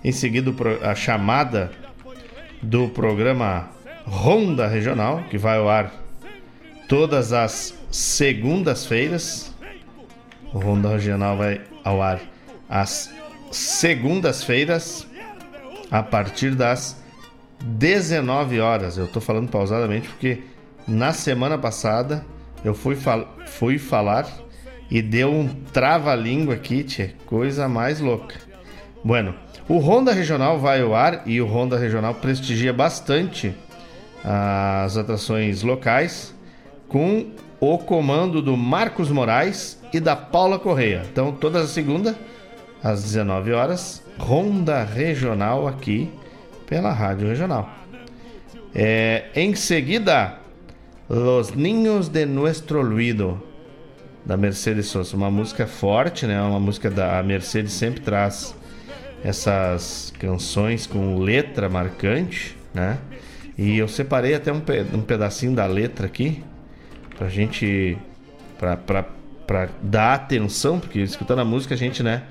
[0.03, 0.51] Em seguida,
[0.83, 1.71] a chamada
[2.61, 3.69] do programa
[4.03, 5.91] Ronda Regional, que vai ao ar
[6.87, 9.53] todas as segundas-feiras.
[10.53, 12.19] O Ronda Regional vai ao ar
[12.69, 13.11] às
[13.51, 15.07] segundas-feiras,
[15.89, 17.01] a partir das
[17.63, 18.97] 19 horas.
[18.97, 20.43] Eu tô falando pausadamente porque
[20.87, 22.25] na semana passada
[22.63, 24.27] eu fui, fal fui falar
[24.89, 28.35] e deu um trava-língua aqui, tchê, coisa mais louca.
[29.03, 29.35] Bueno,
[29.67, 33.55] o Honda Regional vai ao ar e o Honda Regional prestigia bastante
[34.23, 36.33] as atrações locais
[36.87, 41.03] com o comando do Marcos Moraes e da Paula Correia.
[41.11, 42.17] Então, toda segunda,
[42.85, 46.07] às 19 horas, Ronda Regional aqui
[46.67, 47.67] pela Rádio Regional.
[48.75, 50.37] É, em seguida,
[51.09, 53.41] Los Niños de Nuestro Olvido,
[54.23, 55.17] da Mercedes Sosa.
[55.17, 56.39] Uma música forte, né?
[56.39, 58.55] Uma música da a Mercedes sempre traz
[59.23, 62.99] essas canções com letra marcante, né?
[63.57, 64.61] E eu separei até um,
[64.93, 66.43] um pedacinho da letra aqui
[67.17, 67.97] pra gente
[68.59, 69.05] pra, pra,
[69.47, 72.23] pra dar atenção, porque escutando a música a gente, né?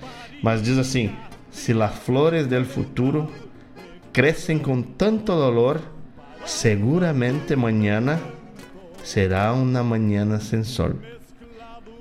[0.44, 1.10] Mas diz assim:
[1.50, 3.30] Se las flores del futuro
[4.12, 5.80] crescem com tanto dolor,
[6.44, 8.20] seguramente mañana
[9.02, 11.00] será una mañana sin sol.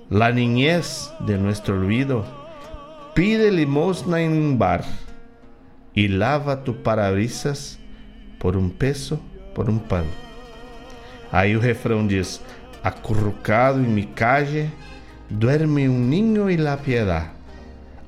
[0.10, 2.26] La niñez de nuestro olvido
[3.16, 4.84] pide limosna en un bar
[5.94, 7.80] y lava tu parabrisas
[8.40, 9.22] por um peso,
[9.56, 10.12] por um pano.
[11.32, 12.42] Aí o refrão diz:
[12.84, 14.70] Acurrucado em mi calle,
[15.30, 17.43] duerme um ninho e la piedad.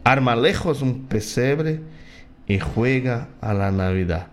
[0.05, 1.81] Arma lejos um pesebre
[2.47, 4.27] e juega a la Navidad.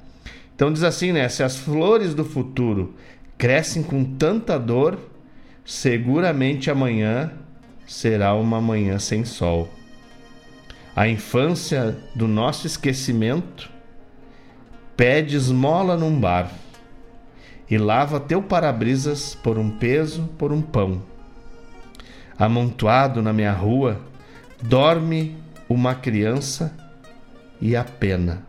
[0.55, 1.27] Então diz assim, né?
[1.31, 2.95] Se as flores do futuro
[3.39, 4.99] crescem com tanta dor,
[5.65, 7.33] seguramente amanhã
[7.87, 9.67] será uma manhã sem sol.
[10.95, 13.71] A infância do nosso esquecimento
[14.95, 16.53] pede esmola num bar
[17.71, 21.03] e lava teu para-brisas por um peso, por um pão.
[22.39, 24.03] Amontoado na minha rua,
[24.61, 26.77] dorme uma criança
[27.61, 28.45] e a pena.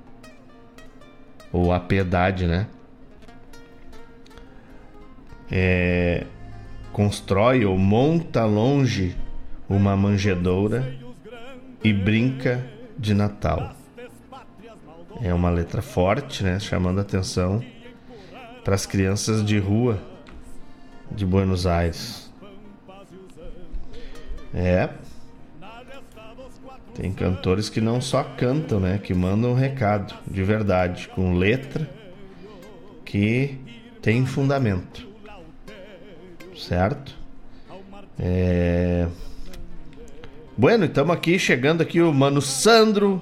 [1.51, 2.67] Ou a piedade, né?
[5.51, 6.25] É,
[6.91, 9.15] constrói ou monta longe
[9.69, 10.95] uma manjedoura
[11.83, 12.65] e brinca
[12.97, 13.75] de Natal.
[15.21, 17.63] É uma letra forte, né, chamando atenção
[18.63, 20.01] para as crianças de rua
[21.11, 22.31] de Buenos Aires.
[24.53, 24.89] É.
[26.95, 31.89] Tem cantores que não só cantam, né, que mandam um recado de verdade, com letra
[33.03, 33.57] que
[34.01, 35.07] tem fundamento.
[36.55, 37.15] Certo?
[38.19, 39.07] É
[40.55, 43.19] Bueno, estamos aqui chegando aqui o Mano Sandro.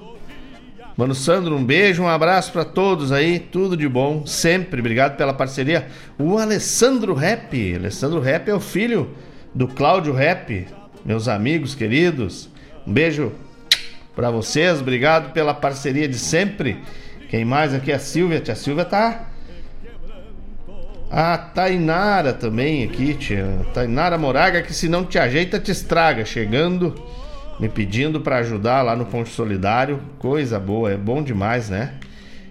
[0.94, 4.80] Mano Sandro, um beijo, um abraço para todos aí, tudo de bom, sempre.
[4.80, 5.88] Obrigado pela parceria.
[6.18, 9.10] O Alessandro Rap, Alessandro Rap é o filho
[9.54, 10.66] do Cláudio Rap,
[11.06, 12.50] meus amigos queridos.
[12.86, 13.32] Um beijo
[14.14, 16.78] para vocês, obrigado pela parceria de sempre.
[17.28, 19.28] Quem mais aqui a Silvia, tia Silvia tá
[21.14, 23.46] a Tainara também aqui, tia.
[23.74, 26.24] Tainara Moraga, que se não te ajeita, te estraga.
[26.24, 26.94] Chegando
[27.60, 30.00] me pedindo para ajudar lá no Ponte Solidário.
[30.18, 31.94] Coisa boa, é bom demais, né?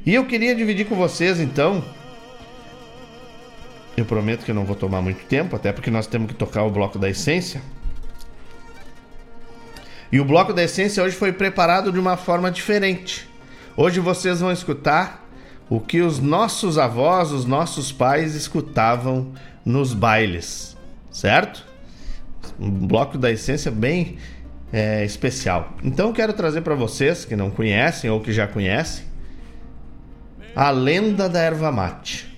[0.06, 1.84] E eu queria dividir com vocês então.
[3.98, 6.70] Eu prometo que não vou tomar muito tempo, até porque nós temos que tocar o
[6.70, 7.64] bloco da essência.
[10.12, 13.30] E o bloco da essência hoje foi preparado de uma forma diferente.
[13.78, 15.26] Hoje vocês vão escutar
[15.70, 19.32] o que os nossos avós, os nossos pais escutavam
[19.64, 20.76] nos bailes,
[21.10, 21.66] certo?
[22.60, 24.18] Um bloco da essência bem
[24.74, 25.74] é, especial.
[25.82, 29.06] Então quero trazer para vocês que não conhecem ou que já conhecem
[30.54, 32.30] a lenda da erva mate.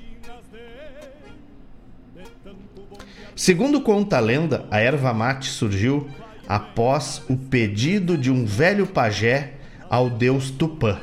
[3.36, 6.08] Segundo conta a lenda, a erva mate surgiu
[6.48, 9.53] após o pedido de um velho pajé
[9.90, 10.99] ao deus Tupã.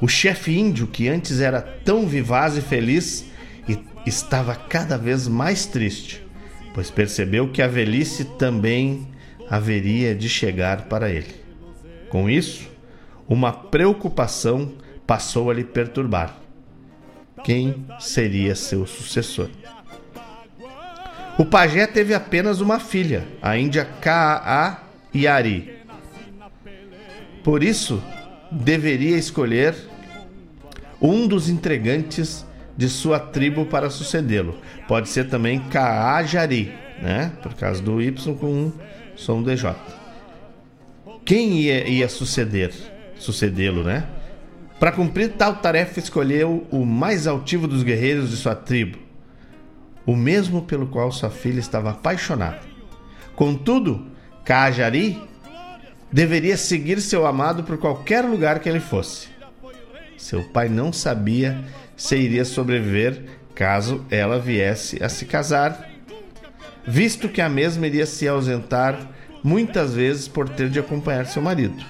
[0.00, 3.30] O chefe índio, que antes era tão vivaz e feliz,
[4.06, 6.24] estava cada vez mais triste,
[6.74, 9.06] pois percebeu que a velhice também
[9.48, 11.34] haveria de chegar para ele.
[12.08, 12.68] Com isso,
[13.28, 14.72] uma preocupação
[15.06, 16.36] passou a lhe perturbar.
[17.44, 19.48] Quem seria seu sucessor?
[21.40, 24.82] O pajé teve apenas uma filha, a índia Kaa
[25.14, 25.72] Yari.
[27.42, 28.02] Por isso,
[28.52, 29.74] deveria escolher
[31.00, 32.44] um dos entregantes
[32.76, 34.58] de sua tribo para sucedê-lo.
[34.86, 37.32] Pode ser também Kaajari, né?
[37.42, 38.72] Por causa do Y com um
[39.16, 39.74] som DJ.
[41.24, 42.70] Quem ia, ia suceder?
[43.16, 44.06] Sucedê-lo, né?
[44.78, 48.98] Para cumprir tal tarefa, escolheu o mais altivo dos guerreiros de sua tribo,
[50.06, 52.60] o mesmo pelo qual sua filha estava apaixonada.
[53.34, 54.06] Contudo,
[54.44, 55.22] Kaajari
[56.12, 59.28] deveria seguir seu amado por qualquer lugar que ele fosse.
[60.16, 61.64] Seu pai não sabia
[61.96, 63.24] se iria sobreviver
[63.54, 65.90] caso ela viesse a se casar,
[66.86, 69.10] visto que a mesma iria se ausentar
[69.42, 71.82] muitas vezes por ter de acompanhar seu marido.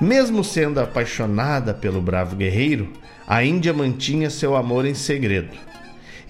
[0.00, 2.92] Mesmo sendo apaixonada pelo bravo guerreiro,
[3.26, 5.71] a Índia mantinha seu amor em segredo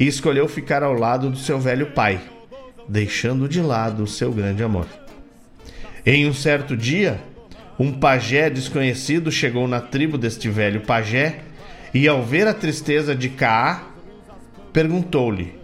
[0.03, 2.21] e escolheu ficar ao lado do seu velho pai,
[2.89, 4.89] deixando de lado o seu grande amor.
[6.05, 7.21] Em um certo dia,
[7.79, 11.43] um pajé desconhecido chegou na tribo deste velho pajé
[11.95, 13.81] e, ao ver a tristeza de Kaa,
[14.73, 15.55] perguntou-lhe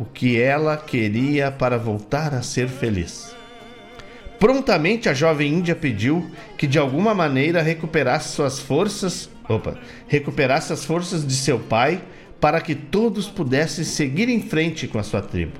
[0.00, 3.36] o que ela queria para voltar a ser feliz.
[4.38, 9.76] Prontamente a jovem índia pediu que de alguma maneira recuperasse suas forças, opa,
[10.08, 12.00] recuperasse as forças de seu pai
[12.40, 15.58] para que todos pudessem seguir em frente com a sua tribo.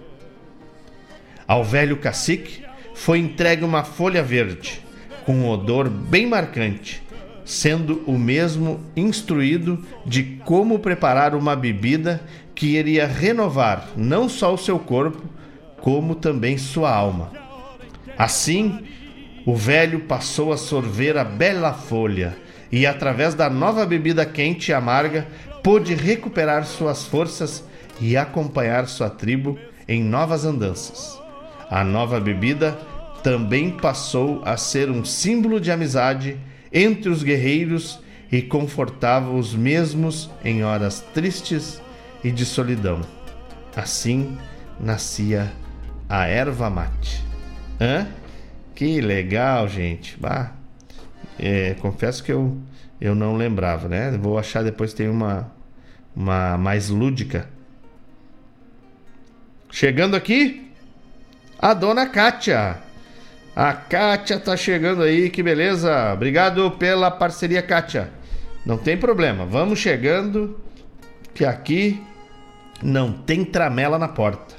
[1.46, 2.62] Ao velho cacique
[2.94, 4.80] foi entregue uma folha verde,
[5.24, 7.02] com um odor bem marcante,
[7.44, 12.22] sendo o mesmo instruído de como preparar uma bebida
[12.54, 15.22] que iria renovar não só o seu corpo,
[15.80, 17.32] como também sua alma.
[18.16, 18.80] Assim,
[19.44, 22.36] o velho passou a sorver a bela folha
[22.72, 25.26] e, através da nova bebida quente e amarga,
[25.64, 27.64] pôde recuperar suas forças
[27.98, 29.58] e acompanhar sua tribo
[29.88, 31.18] em novas andanças.
[31.70, 32.72] A nova bebida
[33.22, 36.38] também passou a ser um símbolo de amizade
[36.70, 37.98] entre os guerreiros
[38.30, 41.80] e confortava os mesmos em horas tristes
[42.22, 43.00] e de solidão.
[43.74, 44.36] Assim
[44.78, 45.50] nascia
[46.06, 47.24] a erva mate.
[47.80, 48.06] Hã?
[48.74, 50.18] Que legal, gente.
[50.20, 50.52] Bah,
[51.38, 52.58] é, confesso que eu,
[53.00, 54.10] eu não lembrava, né?
[54.20, 55.53] Vou achar depois tem uma,
[56.14, 57.48] uma mais lúdica.
[59.70, 60.70] Chegando aqui,
[61.58, 62.78] a dona Kátia.
[63.56, 66.12] A Kátia tá chegando aí, que beleza.
[66.12, 68.10] Obrigado pela parceria, Kátia.
[68.64, 70.58] Não tem problema, vamos chegando,
[71.34, 72.02] que aqui
[72.82, 74.54] não tem tramela na porta.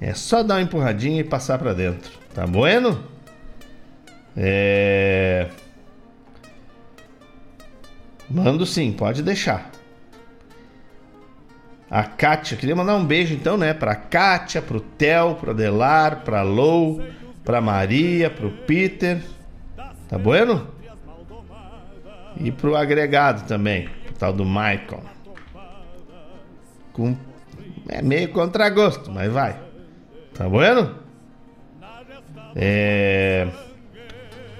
[0.00, 2.10] É só dar uma empurradinha e passar para dentro.
[2.34, 3.02] Tá bueno?
[4.36, 5.48] É.
[8.28, 9.69] Mando sim, pode deixar.
[11.90, 13.74] A Kátia, queria mandar um beijo então, né?
[13.74, 17.02] Pra Kátia, pro Theo, pro Adelar, pra Lou,
[17.44, 19.20] pra Maria, pro Peter.
[20.08, 20.68] Tá bueno?
[22.36, 25.02] E pro agregado também, pro tal do Michael.
[26.92, 27.16] Com...
[27.88, 29.58] É meio contragosto, mas vai.
[30.32, 30.94] Tá bueno?
[32.54, 33.48] É...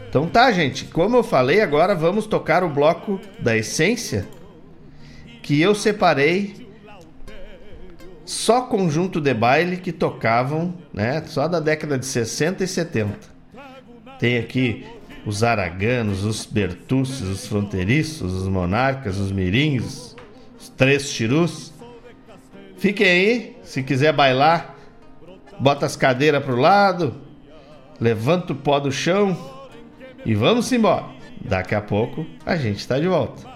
[0.08, 0.84] Então tá, gente.
[0.86, 4.26] Como eu falei, agora vamos tocar o bloco da essência
[5.42, 6.69] que eu separei
[8.30, 11.20] só conjunto de baile que tocavam, né?
[11.26, 13.18] Só da década de 60 e 70.
[14.20, 14.86] Tem aqui
[15.26, 20.14] os araganos, os bertuces, os fronteiriços, os monarcas, os mirins,
[20.56, 21.72] os três chirus.
[22.78, 24.76] Fiquem aí, se quiser bailar,
[25.58, 27.20] bota as cadeiras pro lado,
[28.00, 29.36] levanta o pó do chão
[30.24, 31.06] e vamos embora.
[31.40, 33.49] Daqui a pouco a gente está de volta.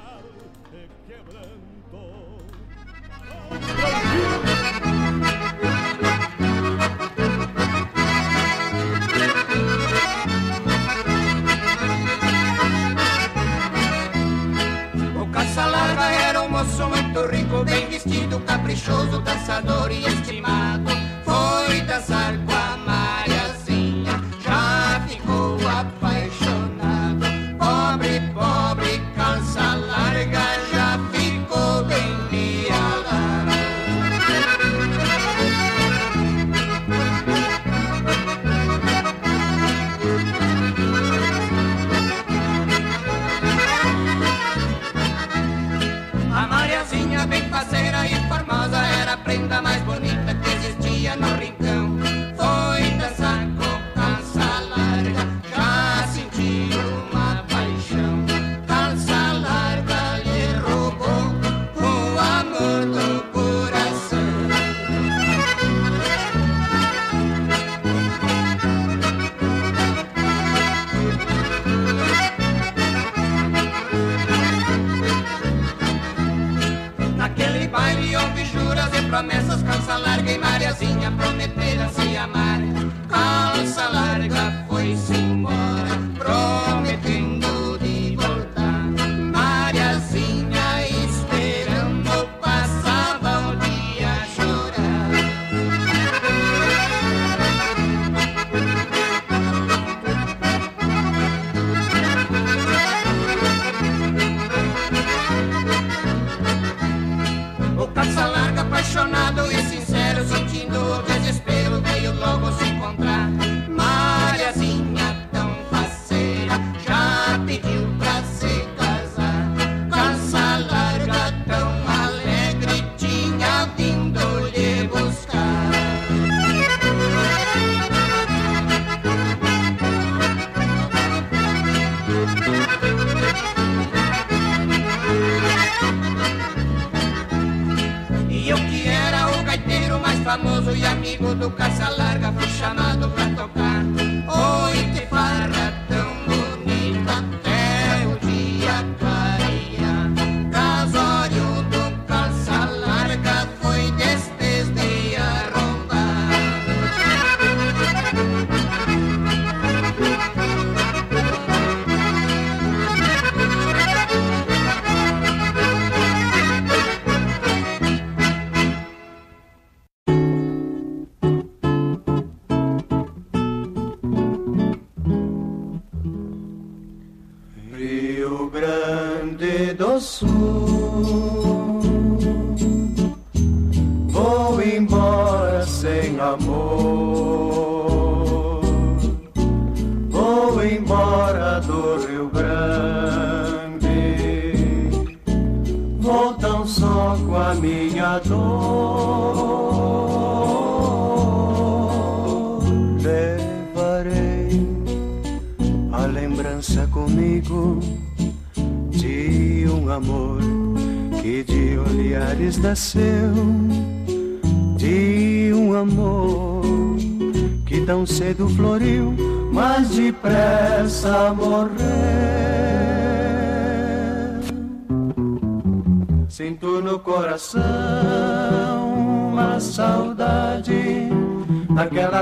[19.55, 20.24] sanatorias
[79.15, 82.59] promessas, calça larga e Mariazinha prometeram se amar.
[83.09, 85.24] Calça larga foi-se embora,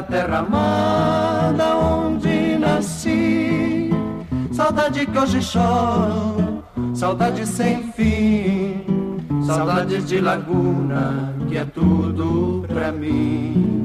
[0.03, 3.91] terra amada onde nasci.
[4.53, 6.63] Saudade que hoje choro,
[6.95, 8.85] saudade sem fim,
[9.47, 13.82] saudades de laguna que é tudo pra mim.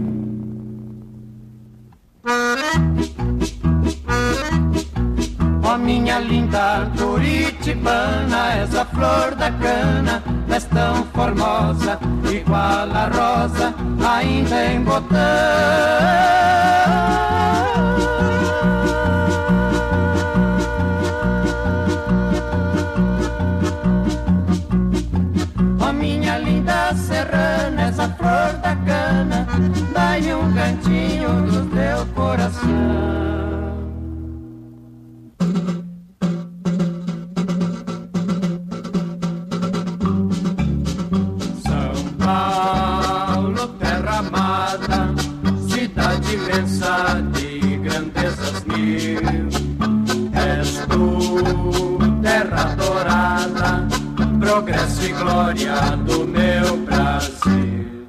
[56.08, 58.08] Do meu Brasil.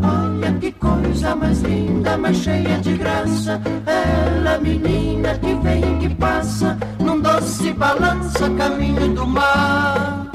[0.00, 3.60] Olha que coisa mais linda, mais cheia de graça.
[3.86, 10.26] Ela, menina que vem e que passa, num doce balança, caminho do mar.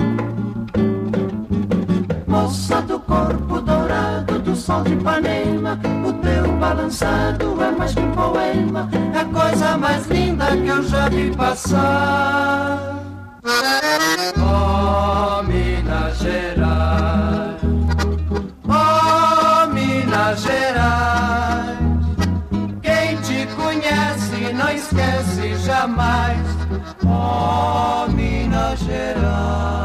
[2.28, 8.12] Moça do corpo dourado do sol de Ipanema, o teu balançado é mais que um
[8.12, 12.96] poema, é a coisa mais linda que eu já vi passar.
[14.38, 14.71] Oh,
[16.22, 17.62] Gerais,
[18.68, 21.80] oh, Minas Gerais,
[22.82, 26.46] quem te conhece não esquece jamais.
[27.04, 29.82] Oh, Minas Gerais.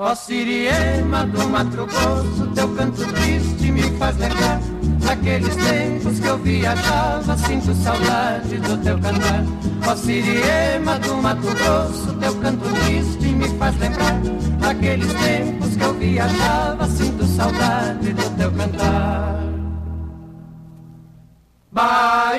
[0.00, 4.60] Ó Siriema do Mato Grosso, teu canto triste me faz lembrar
[5.00, 9.42] Daqueles tempos que eu viajava, sinto saudade do teu cantar
[9.88, 13.27] Ó Siriema do Mato Grosso, teu canto triste
[13.58, 14.14] faz lembrar
[14.62, 16.86] aqueles tempos que eu viajava.
[16.88, 19.42] Sinto saudade do teu cantar.
[21.70, 22.38] Bahia,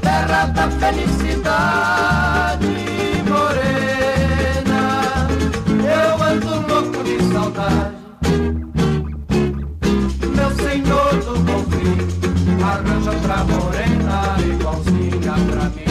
[0.00, 2.66] terra da felicidade
[3.28, 4.82] morena,
[5.82, 7.96] eu ando louco de saudade.
[10.36, 12.26] Meu senhor do conflito
[12.64, 15.85] arranja outra morena igualzinha pra mim.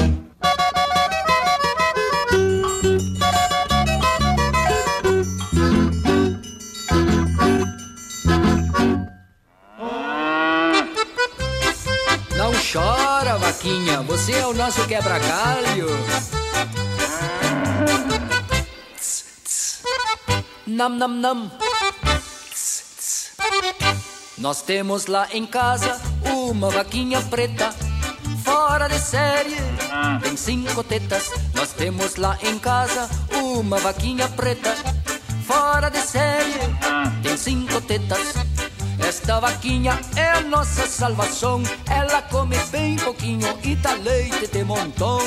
[14.06, 15.88] Você é o nosso quebra-galho.
[20.68, 21.52] Nam, nam, nam.
[24.38, 27.74] Nós temos lá em casa uma vaquinha preta,
[28.44, 29.58] fora de série,
[30.22, 31.32] tem cinco tetas.
[31.56, 34.76] Nós temos lá em casa uma vaquinha preta,
[35.44, 36.54] fora de série,
[37.24, 38.55] tem cinco tetas.
[39.08, 41.62] Esta vaquinha é a nossa salvação.
[41.88, 45.20] Ela come bem pouquinho e dá leite de montão.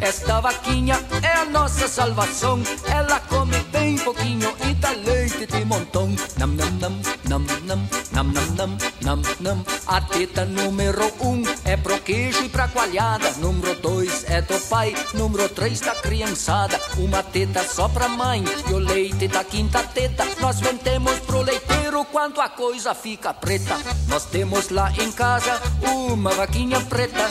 [0.00, 2.62] Esta vaquinha é a nossa salvação.
[2.86, 3.58] Ela come
[3.92, 6.08] bem pouquinho e dá leite de montão.
[6.38, 9.64] Nam, nam, nam, nam, nam, nam, nam, nam, nam, nam.
[9.86, 13.30] A teta número um é pro queijo e pra coalhada.
[13.38, 14.94] Número dois é do pai.
[15.14, 16.80] Número três da criançada.
[16.96, 18.42] Uma teta só pra mãe.
[18.68, 23.76] E o leite da quinta teta nós vendemos pro leiteiro quando a coisa fica preta.
[24.08, 27.28] Nós temos lá em casa uma vaquinha preta,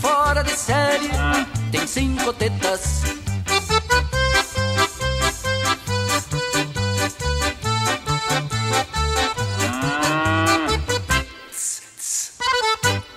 [0.00, 1.10] fora de série,
[1.70, 3.23] tem cinco tetas.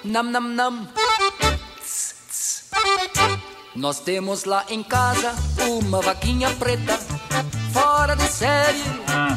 [0.07, 0.87] Nam, nam, nam.
[3.75, 5.35] Nós temos lá em casa
[5.67, 6.97] uma vaquinha preta,
[7.73, 8.83] fora de série,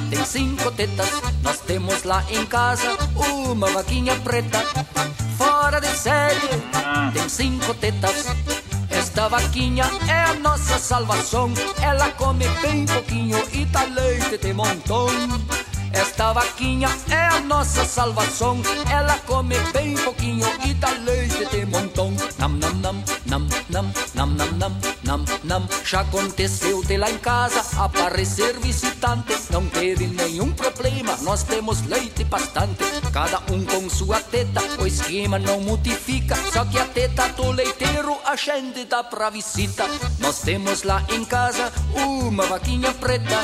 [0.08, 1.10] tem cinco tetas.
[1.42, 4.58] Nós temos lá em casa uma vaquinha preta,
[5.36, 6.48] fora de série,
[7.14, 8.26] tem cinco tetas.
[8.90, 11.52] Esta vaquinha é a nossa salvação.
[11.82, 15.08] Ela come bem pouquinho e dá leite de montão.
[15.92, 18.60] Esta vaquinha é a nossa salvação.
[18.90, 22.12] Ela come bem pouquinho e dá leite de montão.
[22.38, 25.68] Nam, nam, nam, nam, nam, nam, nam, nam, nam, nam.
[25.84, 29.34] Já aconteceu de lá em casa aparecer visitante.
[29.50, 32.84] Não teve nenhum problema, nós temos leite bastante.
[33.12, 36.36] Cada um com sua teta, o esquema não modifica.
[36.52, 39.84] Só que a teta do leiteiro a gente dá pra visita.
[40.18, 43.38] Nós temos lá em casa uma vaquinha preta,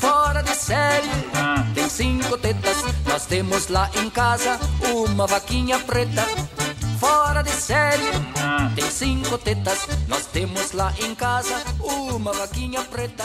[0.00, 0.25] fora
[2.36, 2.84] tem cinco tetas.
[3.06, 4.58] Nós temos lá em casa
[4.92, 6.22] uma vaquinha preta,
[6.98, 8.10] fora de série.
[8.74, 9.86] Tem cinco tetas.
[10.08, 13.24] Nós temos lá em casa uma vaquinha preta,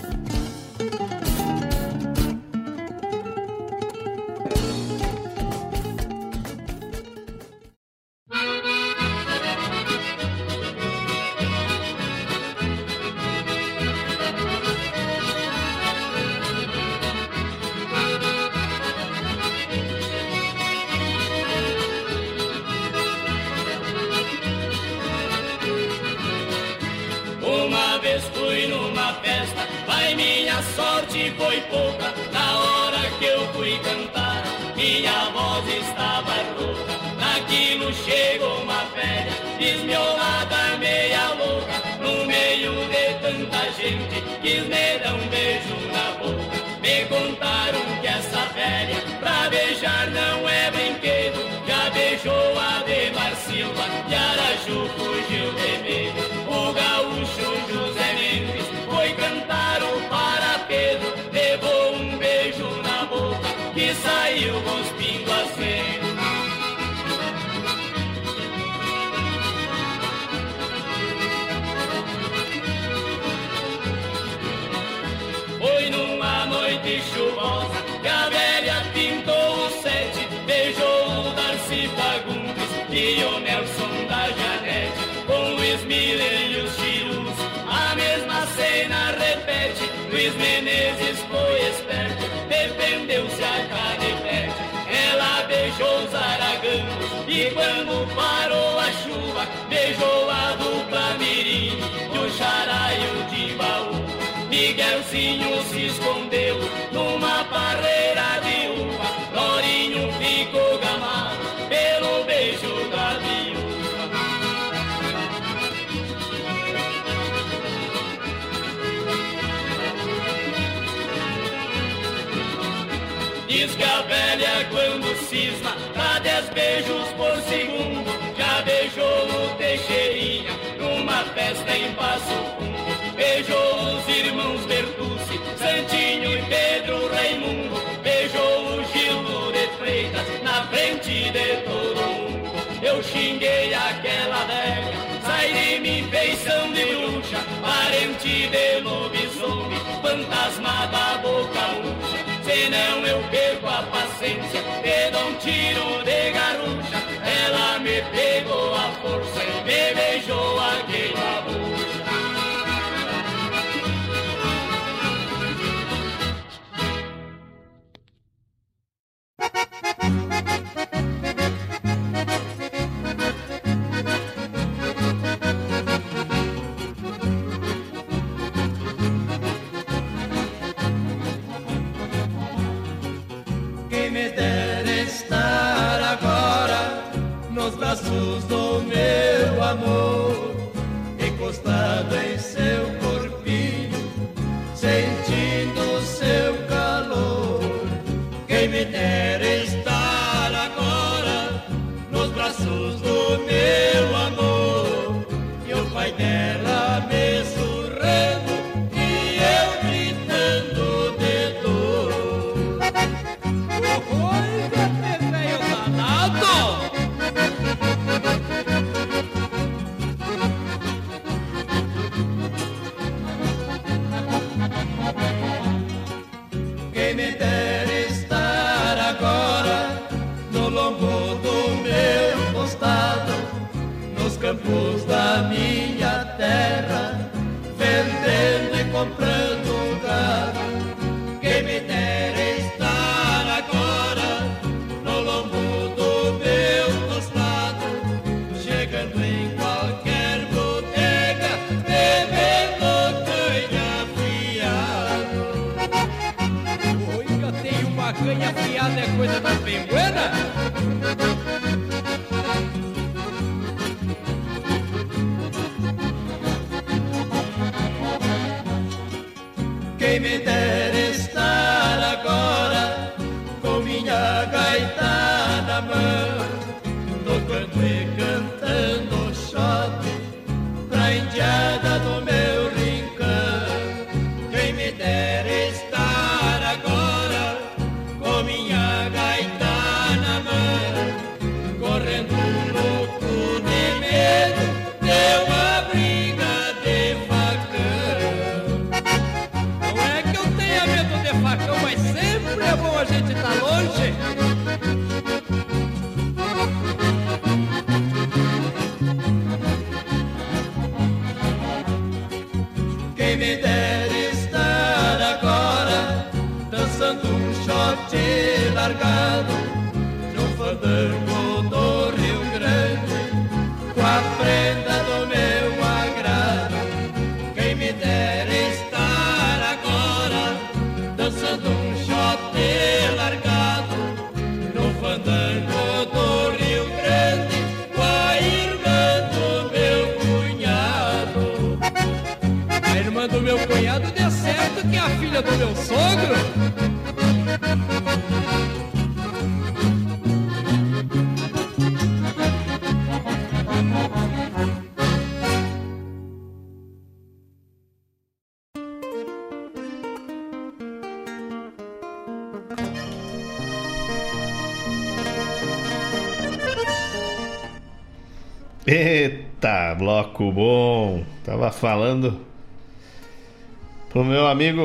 [188.01, 188.60] apostles.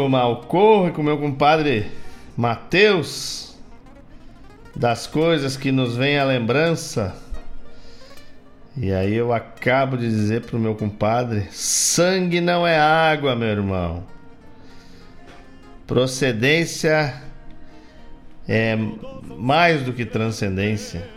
[0.09, 1.91] Malcorro e com meu compadre
[2.37, 3.57] Matheus
[4.75, 7.17] das coisas que nos vem à lembrança.
[8.77, 14.05] E aí eu acabo de dizer pro meu compadre: sangue não é água, meu irmão.
[15.87, 17.23] Procedência
[18.47, 18.77] é
[19.25, 21.09] mais do que transcendência.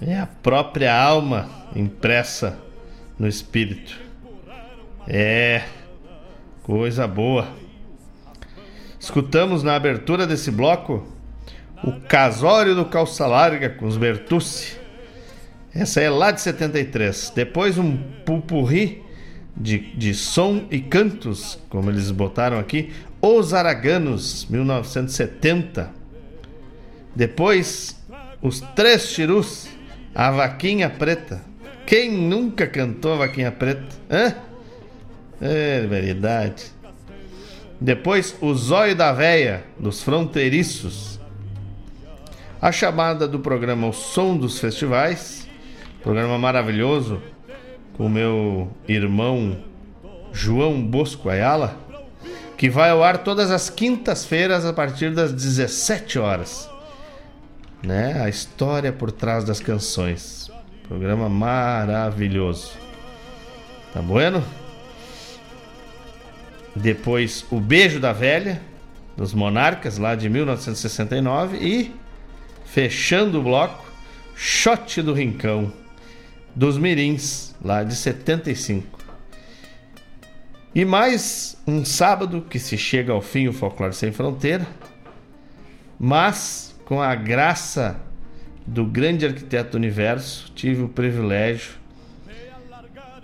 [0.00, 2.58] É a própria alma impressa
[3.18, 3.98] no espírito.
[5.06, 5.62] É
[6.62, 7.48] coisa boa.
[8.98, 11.06] Escutamos na abertura desse bloco
[11.82, 14.76] o Casório do Calça Larga com os Bertucci.
[15.74, 17.32] Essa é lá de 73.
[17.34, 19.02] Depois um pupurri
[19.56, 25.90] de, de som e cantos, como eles botaram aqui, Os Araganos, 1970.
[27.14, 28.00] Depois,
[28.40, 29.68] os Três Chirus,
[30.14, 31.42] a Vaquinha Preta.
[31.86, 33.96] Quem nunca cantou a Vaquinha Preta?
[34.08, 34.51] Hã?
[35.42, 36.66] É verdade.
[37.80, 41.20] Depois, o Zóio da Véia, dos Fronteiriços.
[42.60, 45.48] A chamada do programa O Som dos Festivais.
[46.02, 47.20] Programa maravilhoso
[47.96, 49.58] com meu irmão
[50.32, 51.76] João Bosco Ayala.
[52.56, 56.72] Que vai ao ar todas as quintas-feiras a partir das 17 horas
[57.82, 58.22] né?
[58.22, 60.50] A história por trás das canções.
[60.86, 62.72] Programa maravilhoso.
[63.92, 64.42] Tá bueno?
[66.74, 68.60] Depois O Beijo da Velha,
[69.16, 71.58] dos Monarcas, lá de 1969.
[71.58, 71.94] E,
[72.64, 73.84] fechando o bloco,
[74.34, 75.72] Shot do Rincão,
[76.54, 78.98] dos Mirins, lá de 75.
[80.74, 84.66] E mais um sábado que se chega ao fim o Folclore Sem Fronteira.
[86.00, 88.00] Mas com a graça
[88.66, 91.81] do grande arquiteto do universo, tive o privilégio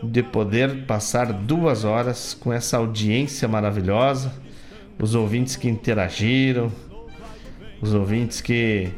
[0.03, 4.33] de poder passar duas horas com essa audiência maravilhosa,
[5.01, 6.73] os ouvintes que interagiram,
[7.81, 8.91] os ouvintes que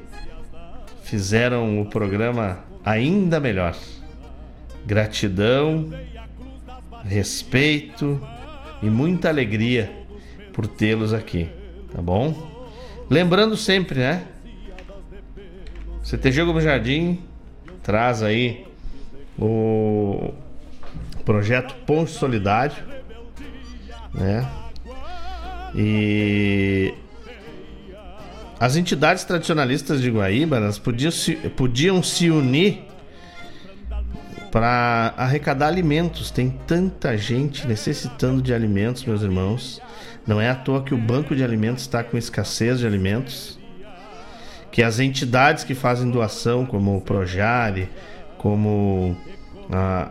[1.03, 3.77] fizeram o programa ainda melhor.
[4.87, 5.91] Gratidão,
[7.05, 8.21] respeito
[8.83, 9.91] e muita alegria
[10.53, 11.49] por tê-los aqui,
[11.93, 12.35] tá bom?
[13.09, 14.25] Lembrando sempre, né?
[16.03, 17.21] CTG Gomes Jardim
[17.83, 18.67] traz aí
[19.39, 20.33] o
[21.25, 22.77] projeto Ponte Solidário,
[24.15, 24.47] né?
[25.75, 26.93] E
[28.59, 32.83] as entidades tradicionalistas de Guaíba elas podiam se, podiam se unir
[34.51, 36.31] para arrecadar alimentos.
[36.31, 39.81] Tem tanta gente necessitando de alimentos, meus irmãos.
[40.27, 43.61] Não é à toa que o banco de alimentos está com escassez de alimentos
[44.71, 47.89] que as entidades que fazem doação, como o Projare,
[48.39, 49.17] como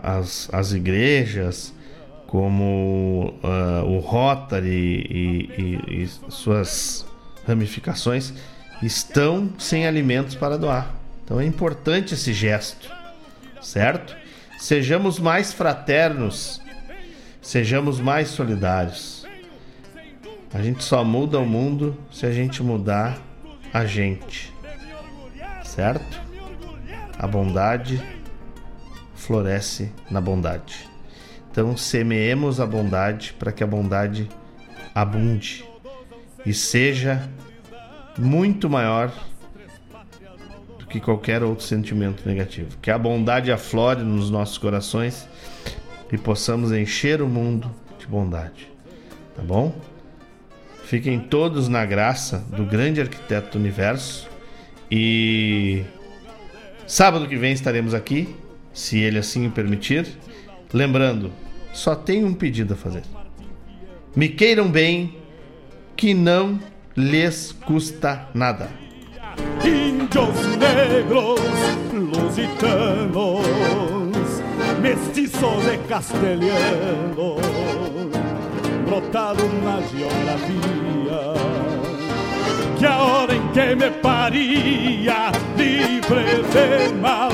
[0.02, 1.74] as, as igrejas,
[2.28, 4.70] como uh, o Rotary
[5.10, 7.06] e, e, e suas
[7.48, 8.34] ramificações,
[8.82, 10.94] estão sem alimentos para doar.
[11.24, 12.90] Então é importante esse gesto,
[13.62, 14.16] certo?
[14.58, 16.62] Sejamos mais fraternos,
[17.42, 19.26] sejamos mais solidários.
[20.54, 23.18] A gente só muda o mundo se a gente mudar
[23.74, 24.54] a gente.
[25.64, 26.20] Certo?
[27.18, 28.02] A bondade
[29.30, 30.90] floresce na bondade.
[31.52, 34.28] Então semeemos a bondade para que a bondade
[34.94, 35.64] abunde
[36.44, 37.30] e seja
[38.18, 39.14] muito maior
[40.80, 42.76] do que qualquer outro sentimento negativo.
[42.82, 45.28] Que a bondade aflore nos nossos corações
[46.12, 47.70] e possamos encher o mundo
[48.00, 48.68] de bondade.
[49.36, 49.80] Tá bom?
[50.86, 54.28] Fiquem todos na graça do grande arquiteto do universo
[54.90, 55.84] e
[56.88, 58.36] sábado que vem estaremos aqui,
[58.80, 60.08] se ele assim o permitir.
[60.74, 61.32] Lembrando,
[61.74, 63.04] só tenho um pedido a fazer.
[64.16, 65.18] Me queiram bem,
[65.98, 66.60] que não
[66.96, 68.70] lhes custa nada.
[69.64, 71.42] Índios negros,
[71.94, 73.46] lusitanos,
[74.82, 77.42] mestiços e castelhanos,
[78.86, 81.20] brotado na geografia.
[82.78, 87.30] Que a hora em que me paria, livre de mal,